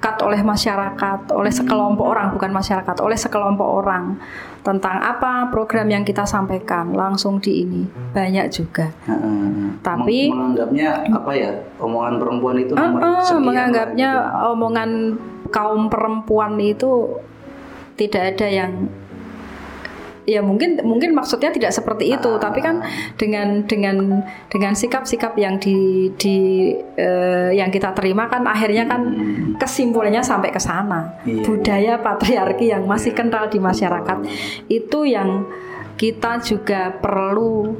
[0.00, 4.16] cut oleh masyarakat, oleh sekelompok orang bukan masyarakat, oleh sekelompok orang
[4.60, 7.82] tentang apa program yang kita sampaikan langsung di ini
[8.12, 8.88] banyak juga.
[9.04, 9.76] Heeh.
[9.80, 11.52] Tapi- Meng- menganggapnya apa ya?
[11.76, 14.48] Omongan perempuan itu nomor sekian lah menganggapnya gitu.
[14.50, 14.90] omongan
[15.48, 16.90] kaum perempuan itu
[17.96, 18.72] tidak ada yang
[20.30, 22.38] ya mungkin mungkin maksudnya tidak seperti itu Ah.
[22.38, 22.78] tapi kan
[23.18, 29.58] dengan dengan dengan sikap-sikap yang di di eh, yang kita terima kan akhirnya kan Hmm.
[29.58, 31.42] kesimpulannya sampai ke sana Iya.
[31.42, 34.18] budaya patriarki yang masih kental di masyarakat
[34.70, 35.50] itu yang
[35.98, 37.74] kita juga perlu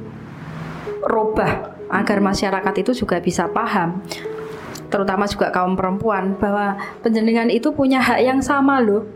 [1.01, 4.03] robah agar masyarakat itu juga bisa paham
[4.91, 9.07] terutama juga kaum perempuan bahwa penjenengan itu punya hak yang sama loh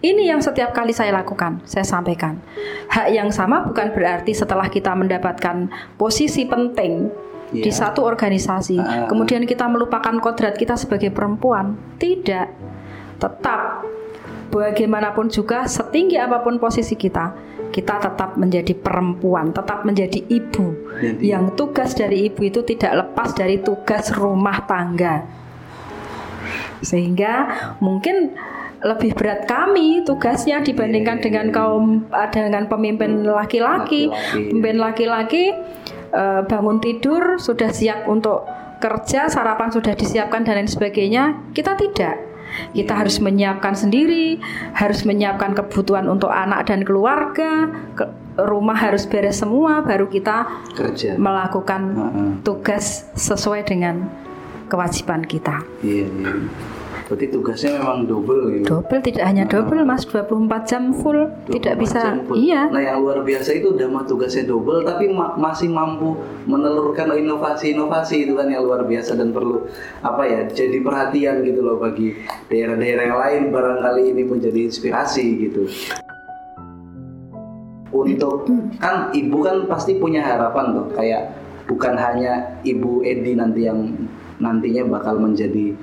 [0.00, 2.40] ini yang setiap kali saya lakukan, saya sampaikan.
[2.88, 5.68] Hak yang sama bukan berarti setelah kita mendapatkan
[6.00, 7.12] posisi penting
[7.52, 7.84] di Iya.
[7.84, 9.10] satu organisasi, Ah.
[9.10, 11.76] kemudian kita melupakan kodrat kita sebagai perempuan.
[12.00, 12.48] Tidak.
[13.20, 13.84] Tetap
[14.48, 17.34] bagaimanapun juga setinggi apa pun posisi kita,
[17.70, 20.74] kita tetap menjadi perempuan, tetap menjadi ibu.
[20.96, 25.26] Jadi- yang tugas dari ibu itu tidak lepas dari tugas rumah tangga.
[26.80, 27.50] Sehingga
[27.84, 28.32] mungkin
[28.80, 34.08] lebih berat kami tugasnya dibandingkan Iya, dengan iya, kaum eh, dengan pemimpin laki-laki.
[34.08, 34.40] Laki-laki.
[34.48, 35.44] Pemimpin laki-laki
[36.10, 38.48] eh, bangun tidur sudah siap untuk
[38.80, 41.52] kerja, sarapan sudah disiapkan dan lain sebagainya.
[41.52, 42.16] Kita tidak.
[42.72, 44.40] Kita harus menyiapkan sendiri,
[44.72, 51.14] harus menyiapkan kebutuhan untuk anak dan keluarga, ke- rumah harus beres semua, baru kita kerja.
[51.14, 52.30] melakukan Heeh.
[52.40, 54.08] tugas sesuai dengan
[54.66, 55.60] kewajiban kita.
[55.84, 56.32] Iya iya.
[57.10, 58.70] Berarti tugasnya memang double gitu.
[58.70, 61.98] Double tidak hanya double Mas, 24 jam full, 24 tidak bisa.
[62.06, 62.38] jam full.
[62.38, 62.70] Iya.
[62.70, 66.14] Nah yang luar biasa itu udah mah tugasnya double tapi ma- masih mampu
[66.46, 69.66] menelurkan inovasi-inovasi itu kan yang luar biasa dan perlu
[70.06, 72.14] apa ya jadi perhatian gitu loh bagi
[72.46, 75.66] daerah-daerah yang lain barangkali ini menjadi inspirasi gitu.
[77.90, 78.46] Untuk
[78.78, 81.34] kan ibu kan pasti punya harapan tuh kayak
[81.66, 83.98] bukan hanya ibu Edi nanti yang
[84.38, 85.74] nantinya bakal menjadi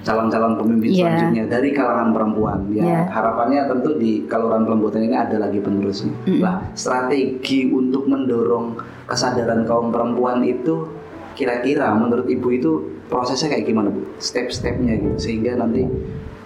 [0.00, 0.96] calon-calon pemimpin Iya.
[1.04, 3.00] selanjutnya dari kalangan perempuan ya Iya.
[3.08, 9.90] harapannya tentu di kaluran pelembutan ini ada lagi penerusnya lah strategi untuk mendorong kesadaran kaum
[9.90, 10.88] perempuan itu
[11.32, 12.70] kira-kira menurut ibu itu
[13.06, 15.82] prosesnya kayak gimana bu step-stepnya gitu sehingga nanti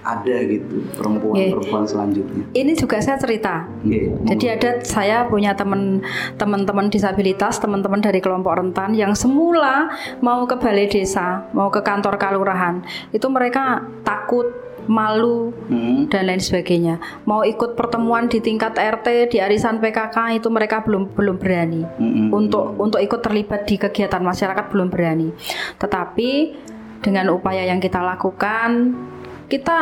[0.04, 3.64] ada gitu perempuan-perempuan selanjutnya Ini juga saya cerita.
[3.82, 6.04] Nggih, Jadi ada saya punya teman
[6.36, 9.88] teman-teman disabilitas, teman-teman dari kelompok rentan yang semula
[10.20, 12.84] mau ke balai desa, mau ke kantor kalurahan,
[13.16, 14.52] itu mereka takut,
[14.84, 17.00] malu Hmm, dan lain sebagainya.
[17.24, 21.80] Mau ikut pertemuan di tingkat RT, di arisan PKK itu mereka belum belum berani.
[21.80, 22.28] hmm.
[22.28, 25.32] Untuk untuk ikut terlibat di kegiatan masyarakat belum berani.
[25.80, 26.30] Tetapi
[27.00, 28.92] dengan upaya yang kita lakukan,
[29.54, 29.78] kita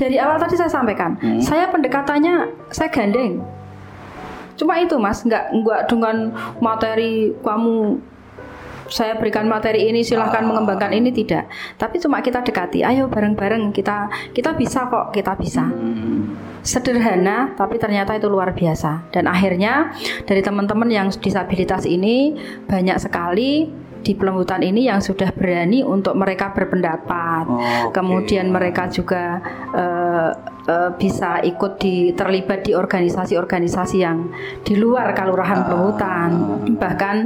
[0.00, 1.44] dari awal tadi saya sampaikan, Hmm.
[1.44, 3.44] saya pendekatannya saya gandeng.
[4.56, 8.00] Cuma itu mas, nggak nggak dengan materi kamu
[8.90, 10.48] saya berikan materi ini silahkan Ah.
[10.50, 11.46] mengembangkan ini tidak.
[11.78, 15.68] Tapi cuma kita dekati, ayo bareng-bareng kita kita bisa kok kita bisa.
[15.68, 16.34] Hmm.
[16.60, 19.08] Sederhana tapi ternyata itu luar biasa.
[19.14, 19.94] Dan akhirnya
[20.26, 22.36] dari teman-teman yang disabilitas ini
[22.68, 27.44] banyak sekali di pelembutan ini yang sudah berani untuk mereka berpendapat.
[27.48, 27.92] Oke.
[27.94, 29.40] Kemudian mereka juga
[29.72, 30.30] eh,
[30.66, 34.28] eh, bisa ikut di terlibat di organisasi-organisasi yang
[34.64, 36.30] di luar kelurahan Pelembutan.
[36.76, 37.16] Bahkan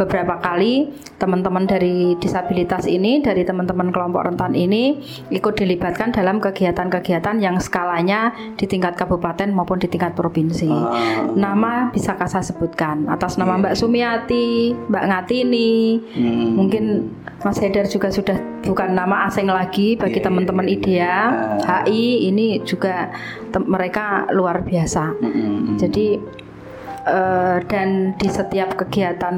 [0.00, 4.98] beberapa kali teman-teman dari disabilitas ini, dari teman-teman kelompok rentan ini
[5.30, 10.68] ikut dilibatkan dalam kegiatan-kegiatan yang skalanya di tingkat kabupaten maupun di tingkat provinsi.
[10.68, 11.28] Ah.
[11.32, 15.72] Nama bisakah saya sebutkan atas nama Mbak Sumiati, Mbak Ngatini,
[16.12, 16.58] Hmm.
[16.58, 16.84] Mungkin
[17.42, 21.18] Mas Haidar juga sudah bukan nama asing lagi bagi Iya, teman-teman iya, IDEA,
[21.60, 21.78] iya.
[21.84, 23.10] HI ini juga
[23.50, 25.18] tem- mereka luar biasa.
[25.18, 25.76] Hmm.
[25.76, 26.18] Jadi
[27.02, 29.36] eh, dan di setiap kegiatan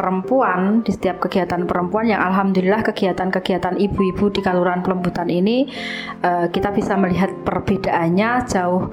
[0.00, 5.68] perempuan, di setiap kegiatan perempuan yang alhamdulillah kegiatan-kegiatan ibu-ibu di Kelurahan Pelembutan ini
[6.24, 8.88] eh, kita bisa melihat perbedaannya jauh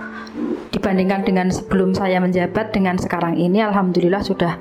[0.75, 4.59] dibandingkan dengan sebelum saya menjabat dengan sekarang ini alhamdulillah sudah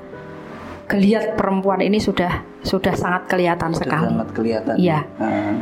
[0.87, 2.31] geliat perempuan ini sudah
[2.63, 4.07] sudah sangat kelihatan Sudah sekali.
[4.07, 4.75] sangat kelihatan.
[4.75, 4.99] Iya.
[5.19, 5.55] Ah.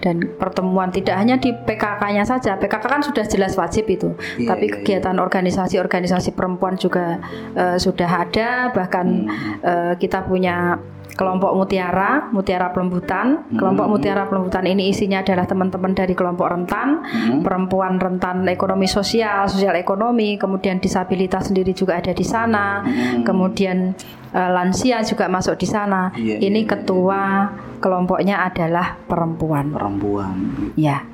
[0.00, 4.12] Dan pertemuan tidak hanya di PKK-nya saja, PKK kan sudah jelas wajib itu.
[4.36, 7.24] Iya, Tapi iya, kegiatan organisasi-organisasi perempuan juga
[7.56, 9.64] eh, sudah ada, bahkan Hmm.
[9.64, 10.76] eh, kita punya
[11.14, 13.46] kelompok Mutiara, Mutiara Pelembutan.
[13.46, 13.58] Hmm.
[13.58, 17.40] Kelompok Mutiara Pelembutan ini isinya adalah teman-teman dari kelompok rentan, Hmm.
[17.40, 23.22] perempuan rentan ekonomi sosial, sosial ekonomi, kemudian disabilitas sendiri juga ada di sana, Hmm.
[23.22, 23.94] kemudian
[24.34, 26.10] eh, lansia juga masuk di sana.
[26.18, 29.70] Iya, ini iya, ketua kelompoknya adalah perempuan.
[29.70, 30.34] perempuan.
[30.74, 31.06] Ya.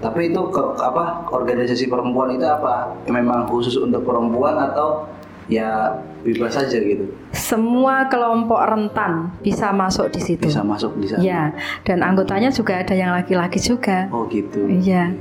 [0.00, 2.96] Tapi itu ke, apa organisasi perempuan itu apa?
[3.12, 5.04] Memang khusus untuk perempuan atau
[5.48, 7.08] ya bebas saja gitu?
[7.32, 10.48] semua kelompok rentan bisa masuk di situ.
[10.48, 11.20] Bisa masuk di sana.
[11.24, 11.42] Ya,
[11.84, 14.08] dan anggotanya juga ada yang laki-laki juga.
[14.12, 14.68] Oh gitu.
[14.68, 15.12] Iya.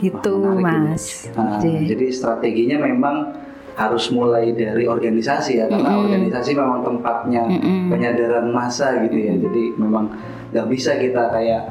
[0.00, 0.64] Gitu, Wah, ini.
[0.64, 1.28] Mas.
[1.36, 3.36] Nah, jadi strateginya memang
[3.76, 6.04] harus mulai dari organisasi ya, karena Mm-mm.
[6.08, 7.88] organisasi memang tempatnya Mm-mm.
[7.92, 9.36] penyadaran massa gitu ya.
[9.36, 10.08] Jadi memang
[10.52, 11.62] nggak bisa kita kayak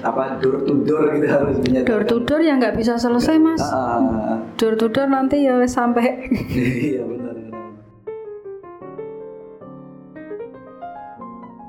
[0.00, 1.88] apa door to door gitu harus menyadarkan.
[1.88, 3.60] Door to door ya nggak bisa selesai, Mas.
[3.60, 6.30] Ah, Door to door nanti ya sampai
[6.92, 7.36] iya benar.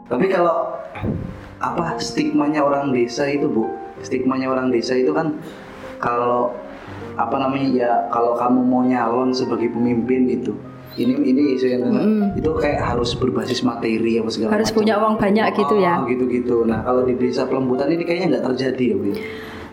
[0.05, 0.79] Tapi kalau
[1.59, 3.65] apa stigmanya orang desa itu bu,
[4.05, 5.33] stigmanya orang desa itu kan
[5.97, 6.53] kalau
[7.15, 10.53] apa namanya ya kalau kamu mau nyalon sebagai pemimpin itu
[10.95, 12.19] ini ini isu yang Mm-mm.
[12.33, 14.79] itu kayak harus berbasis materi apa segala harus macam.
[14.79, 15.93] punya uang banyak gitu ya.
[15.97, 16.55] Oh, gitu-gitu.
[16.63, 19.11] Nah kalau di desa pelembutan ini kayaknya nggak terjadi ya bu.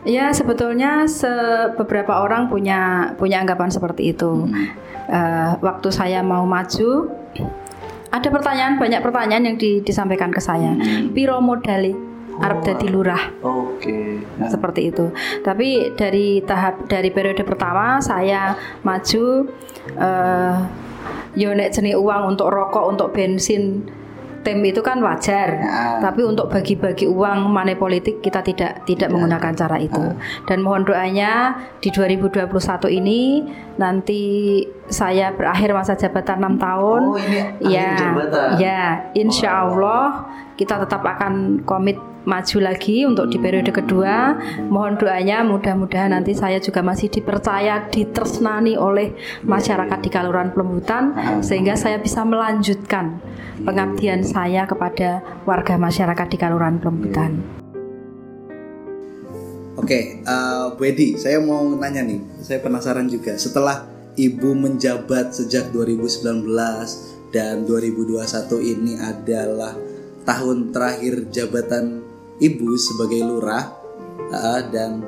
[0.03, 2.81] Ya sebetulnya se- beberapa orang punya
[3.15, 4.51] punya anggapan seperti itu.
[5.05, 7.07] Eh, waktu saya mau maju,
[8.09, 10.75] ada pertanyaan banyak pertanyaan yang di- disampaikan ke saya.
[11.11, 11.95] Piro modali
[12.33, 14.25] arep dadi lurah Oke.
[14.35, 15.13] Nah, seperti itu.
[15.39, 19.47] Tapi dari tahap dari periode pertama saya maju
[19.93, 20.57] eh
[21.39, 23.87] yo nek jenis uang untuk rokok, untuk bensin
[24.43, 25.49] tim itu kan wajar.
[25.55, 26.03] Ya.
[26.03, 30.03] Tapi untuk bagi-bagi uang money politik kita tidak tidak menggunakan cara itu.
[30.51, 32.51] Dan mohon doanya di 2021
[32.91, 33.47] ini
[33.83, 37.03] nanti saya berakhir masa jabatan 6 tahun.
[37.11, 38.49] Oh, ini ya, jabatan.
[38.63, 38.83] ya,
[39.19, 44.39] insya Allah kita tetap akan komit maju lagi untuk di periode kedua.
[44.71, 51.05] Mohon doanya mudah-mudahan nanti saya juga masih dipercaya, ditresnani oleh masyarakat di Kelurahan Pelembutan
[51.43, 53.19] sehingga saya bisa melanjutkan
[53.67, 57.62] pengabdian saya kepada warga masyarakat di Kelurahan Pelembutan.
[59.83, 62.23] Oke, eh, Bu Edi, saya mau nanya nih.
[62.39, 63.35] Saya penasaran juga.
[63.35, 66.23] Setelah Ibu menjabat sejak 2019
[67.35, 69.75] dan 2021 ini adalah
[70.23, 71.99] tahun terakhir jabatan
[72.39, 73.75] Ibu sebagai lurah
[74.31, 75.03] eh, dan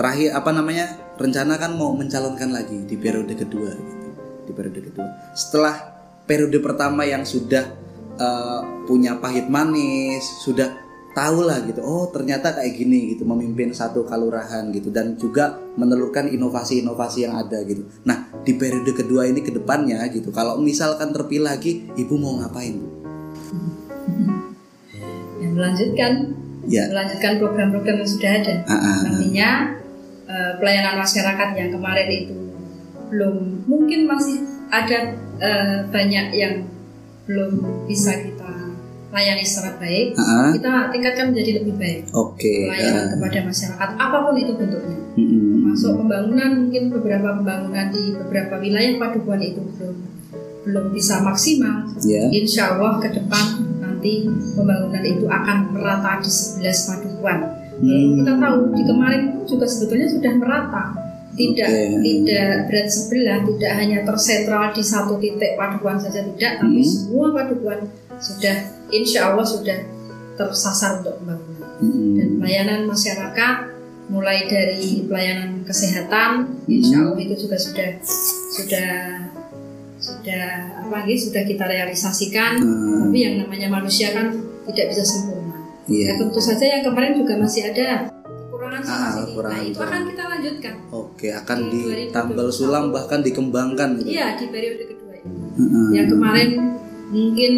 [0.00, 0.88] terakhir apa namanya?
[1.20, 4.08] Rencana kan mau mencalonkan lagi di periode kedua gitu.
[4.48, 5.36] Di periode kedua.
[5.36, 5.76] Setelah
[6.24, 7.68] periode pertama yang sudah
[8.16, 10.83] eh, punya pahit manis, sudah
[11.14, 11.80] tahu lah gitu.
[11.80, 17.62] Oh ternyata kayak gini gitu memimpin satu kalurahan gitu dan juga menelurkan inovasi-inovasi yang ada
[17.62, 17.86] gitu.
[18.04, 22.74] Nah di periode kedua ini ke depannya gitu kalau misalkan terpilih lagi ibu mau ngapain?
[22.76, 23.04] Bu
[25.44, 26.12] Ya, melanjutkan
[26.64, 26.88] ya.
[26.88, 28.54] melanjutkan program-program yang sudah ada.
[28.64, 28.98] Ah, ah, ah.
[29.04, 29.50] Nantinya
[30.24, 32.36] eh, pelayanan masyarakat yang kemarin itu
[33.12, 34.40] belum mungkin masih
[34.72, 36.64] ada eh, banyak yang
[37.28, 38.43] belum bisa kita
[39.14, 42.00] layani secara baik, Ah, kita tingkatkan menjadi lebih baik.
[42.10, 42.66] Oke.
[42.66, 44.98] Pelayanan ah, kepada masyarakat, apa pun itu bentuknya.
[45.14, 45.70] mm-mm.
[45.70, 49.94] Masuk pembangunan, mungkin beberapa pembangunan di beberapa wilayah Padukuhan itu belum
[50.64, 51.86] belum bisa maksimal.
[52.02, 52.26] Ya.
[52.28, 53.44] Insya Allah ke depan
[53.78, 57.38] nanti pembangunan itu akan merata di 11 Padukuhan.
[57.74, 58.18] Hmm.
[58.18, 60.84] Kita tahu di kemarin juga sebetulnya sudah merata.
[61.34, 61.98] Tidak Oke.
[61.98, 66.86] tidak berat sebelah, tidak hanya tersentral di satu titik padukuhan saja tidak, tapi Hmm.
[66.86, 67.82] semua padukuhan
[68.16, 68.56] sudah
[68.88, 69.78] insya Allah sudah
[70.34, 72.14] tersasar untuk pembangunan Mm-mm.
[72.14, 73.54] dan pelayanan masyarakat
[74.04, 76.30] mulai dari pelayanan kesehatan
[76.66, 77.88] insya Allah itu juga sudah
[78.52, 78.90] sudah
[79.96, 80.44] sudah
[80.78, 83.08] apa lagi sudah kita realisasikan Hmm.
[83.08, 84.36] tapi yang namanya manusia kan
[84.66, 86.04] tidak bisa sempurna Iya.
[86.06, 90.00] ya tentu saja yang kemarin juga masih ada kekurangan Ah, sini kekurangan nah itu akan
[90.06, 92.52] kita lanjutkan Oke, akan Di ditambal 2021.
[92.54, 94.08] sulam bahkan dikembangkan gitu.
[94.10, 95.88] iya di periode kedua ini Mm-mm.
[95.92, 96.50] yang kemarin
[97.08, 97.52] mungkin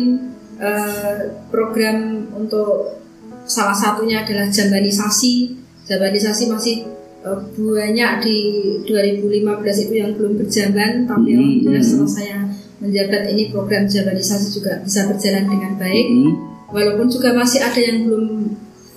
[0.57, 1.15] eh,
[1.49, 1.99] program
[2.33, 2.99] untuk
[3.47, 5.55] salah satunya adalah jambanisasi
[5.87, 6.77] jambanisasi masih
[7.23, 8.37] eh, banyak di
[8.85, 11.89] 2015 itu yang belum berjalan tapi Hmm, alhamdulillah hmm.
[11.89, 12.39] setelah saya
[12.77, 16.33] menjabat ini program jambanisasi juga bisa berjalan dengan baik Mm-mm.
[16.69, 18.53] walaupun juga masih ada yang belum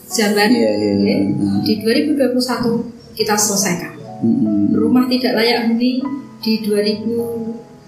[0.09, 1.05] jalan Iya, iya, Oke.
[1.07, 1.17] iya.
[1.39, 1.61] Nah.
[1.63, 4.75] di 2021 kita selesaikan Mm-mm.
[4.75, 6.03] rumah tidak layak huni
[6.43, 6.53] di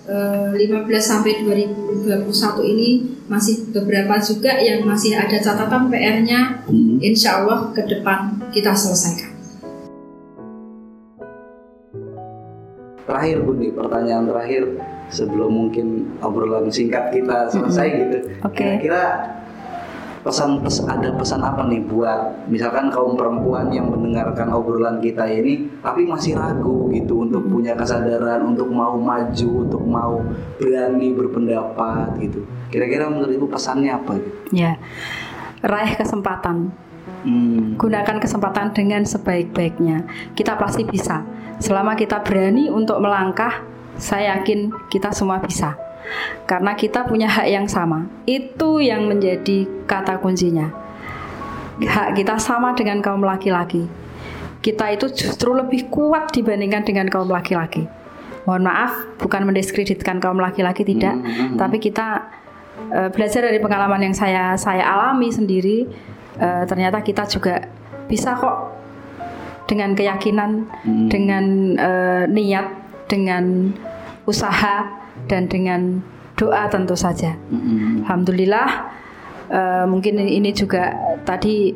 [0.07, 2.25] 2015 sampai 2021
[2.65, 2.89] ini
[3.29, 6.97] masih beberapa juga yang masih ada catatan PR-nya Mm-mm.
[6.99, 9.31] insya Allah ke depan kita selesaikan
[13.01, 14.63] Terakhir Bu nih, pertanyaan terakhir
[15.11, 18.17] sebelum mungkin obrolan singkat kita selesai gitu.
[18.47, 18.55] Oke.
[18.55, 19.03] Kira-kira
[20.21, 25.65] pesan pes ada pesan apa nih buat misalkan kaum perempuan yang mendengarkan obrolan kita ini
[25.81, 30.21] tapi masih ragu gitu untuk punya kesadaran untuk mau maju untuk mau
[30.61, 34.75] berani berpendapat gitu kira-kira menurut ibu pesannya apa gitu Ya,
[35.63, 36.75] raih kesempatan.
[37.23, 37.79] Hmm.
[37.79, 40.03] Gunakan kesempatan dengan sebaik-baiknya.
[40.35, 41.23] Kita pasti bisa.
[41.63, 43.63] Selama kita berani untuk melangkah,
[43.95, 45.79] saya yakin kita semua bisa.
[46.45, 48.07] Karena kita punya hak yang sama.
[48.27, 50.69] Itu yang menjadi kata kuncinya.
[51.81, 53.87] Hak kita sama dengan kaum laki-laki.
[54.61, 57.89] Kita itu justru lebih kuat dibandingkan dengan kaum laki-laki.
[58.45, 61.57] Mohon maaf, bukan mendiskreditkan kaum laki-laki tidak, Hmm.
[61.57, 62.29] tapi kita
[62.91, 65.85] eh, belajar dari pengalaman yang saya saya alami sendiri
[66.41, 67.69] eh, ternyata kita juga
[68.09, 68.73] bisa kok
[69.69, 71.07] dengan keyakinan Hmm.
[71.07, 71.45] dengan
[71.77, 72.67] eh, niat
[73.05, 73.69] dengan
[74.25, 74.87] usaha
[75.27, 76.01] dan dengan
[76.35, 78.03] doa tentu saja Mm-mm.
[78.05, 78.69] alhamdulillah
[79.49, 81.75] eh, mungkin ini juga tadi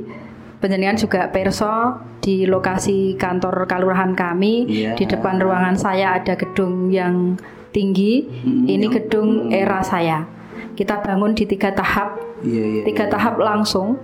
[0.60, 4.92] penjenengan juga perso di lokasi kantor kelurahan kami Iya.
[4.98, 7.38] di depan ruangan saya ada gedung yang
[7.70, 8.66] tinggi Mm-mm.
[8.66, 10.26] ini gedung era saya
[10.74, 14.02] kita bangun di tiga tahap iya iya tiga tahap langsung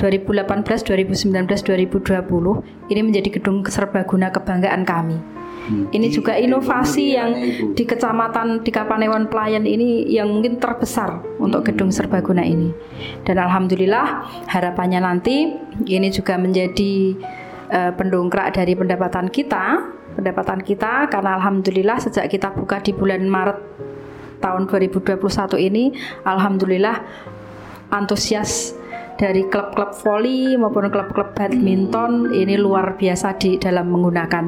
[0.00, 5.20] 2018, 2019, 2020 ini menjadi gedung serbaguna kebanggaan kami.
[5.70, 5.86] Hmm.
[5.94, 7.30] Ini juga inovasi yang
[7.78, 12.74] di kecamatan di Kapanewon Pelayan ini yang mungkin terbesar untuk gedung serbaguna ini.
[13.22, 15.54] Dan alhamdulillah harapannya nanti
[15.86, 17.14] ini juga menjadi
[17.70, 19.78] eh, pendongkrak dari pendapatan kita,
[20.18, 23.58] pendapatan kita karena alhamdulillah sejak kita buka di bulan Maret
[24.42, 25.20] tahun 2021
[25.70, 25.94] ini
[26.26, 26.96] alhamdulillah
[27.92, 28.74] antusias
[29.20, 34.44] dari klub-klub voli maupun klub-klub badminton ini luar biasa di dalam menggunakan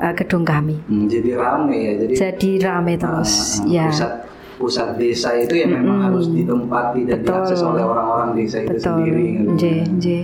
[0.00, 0.76] eh, gedung kami.
[0.88, 3.86] Hmm, jadi rame ya jadi Jadi rame terus, Ah, ah, ya.
[3.88, 4.12] pusat
[4.60, 7.32] pusat desa itu ya memang harus ditempati dan Betul.
[7.32, 9.50] diakses oleh orang-orang desa itu Betul, sendiri gitu.
[9.96, 10.18] nje.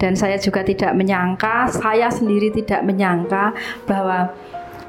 [0.00, 3.52] Dan saya juga tidak menyangka, saya sendiri tidak menyangka
[3.84, 4.32] bahwa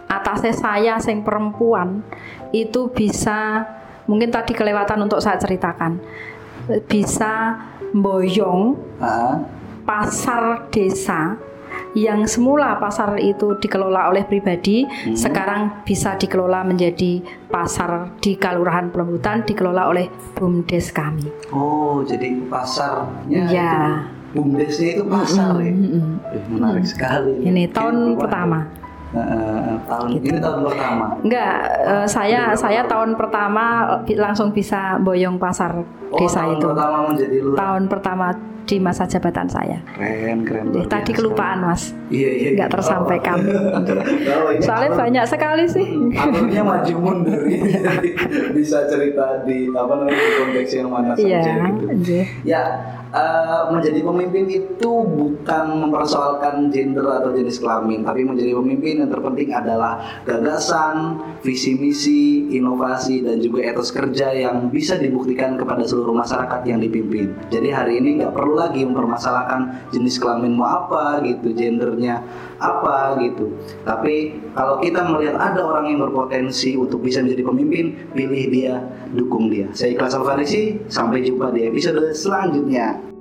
[0.08, 2.00] atasnya saya sing perempuan
[2.56, 3.68] itu bisa
[4.08, 6.00] mungkin tadi kelewatan untuk saya ceritakan
[6.86, 7.60] bisa
[7.92, 9.36] boyong Ah,
[9.84, 11.36] pasar desa
[11.94, 14.82] yang semula pasar itu dikelola oleh pribadi
[15.14, 21.30] sekarang bisa dikelola menjadi pasar di Kelurahan Pelembutan dikelola oleh BUMDes kami.
[21.50, 23.72] oh jadi pasarnya Ya.
[23.72, 23.94] itu
[24.34, 26.18] bumdesnya itu pasar ya Mm-mm.
[26.28, 28.18] Eh, menarik sekali Ini tahun perubahan.
[28.18, 28.60] pertama.
[29.14, 31.54] Eh, tahun ini tahun pertama Enggak,
[31.86, 33.66] eh, saya saya tahun pertama
[34.10, 36.66] langsung bisa boyong pasar oh desa tahun itu.
[36.66, 38.26] pertama menjadi lurah Tahun pertama
[38.64, 39.78] di masa jabatan saya.
[39.92, 40.66] Keren, keren.
[40.70, 41.20] Luar Tadi biasa.
[41.20, 42.50] kelupaan mas, Iya, iya.
[42.56, 43.38] nggak tersampaikan.
[43.38, 45.88] Oh, ini Soalnya alur- banyak sekali sih.
[46.14, 47.42] alurnya maju mundur
[48.58, 51.42] bisa cerita di apa namanya di konteks yang mana Iya.
[51.42, 51.86] saja gitu.
[52.08, 52.24] iya.
[52.46, 52.62] Ya,
[53.14, 59.54] eh, menjadi pemimpin itu bukan mempersoalkan gender atau jenis kelamin, tapi menjadi pemimpin yang terpenting
[59.54, 66.66] adalah gagasan, visi misi, inovasi dan juga etos kerja yang bisa dibuktikan kepada seluruh masyarakat
[66.66, 67.32] yang dipimpin.
[67.54, 72.26] Jadi hari ini nggak perlu lagi mempermasalahkan jenis kelaminmu apa gitu, gendernya
[72.64, 73.52] apa gitu.
[73.84, 77.86] Tapi kalau kita melihat ada orang yang berpotensi untuk bisa menjadi pemimpin,
[78.16, 78.80] pilih dia,
[79.12, 79.68] dukung dia.
[79.76, 83.13] Saya Ikhlas Alfarisi, sampai jumpa di episode selanjutnya.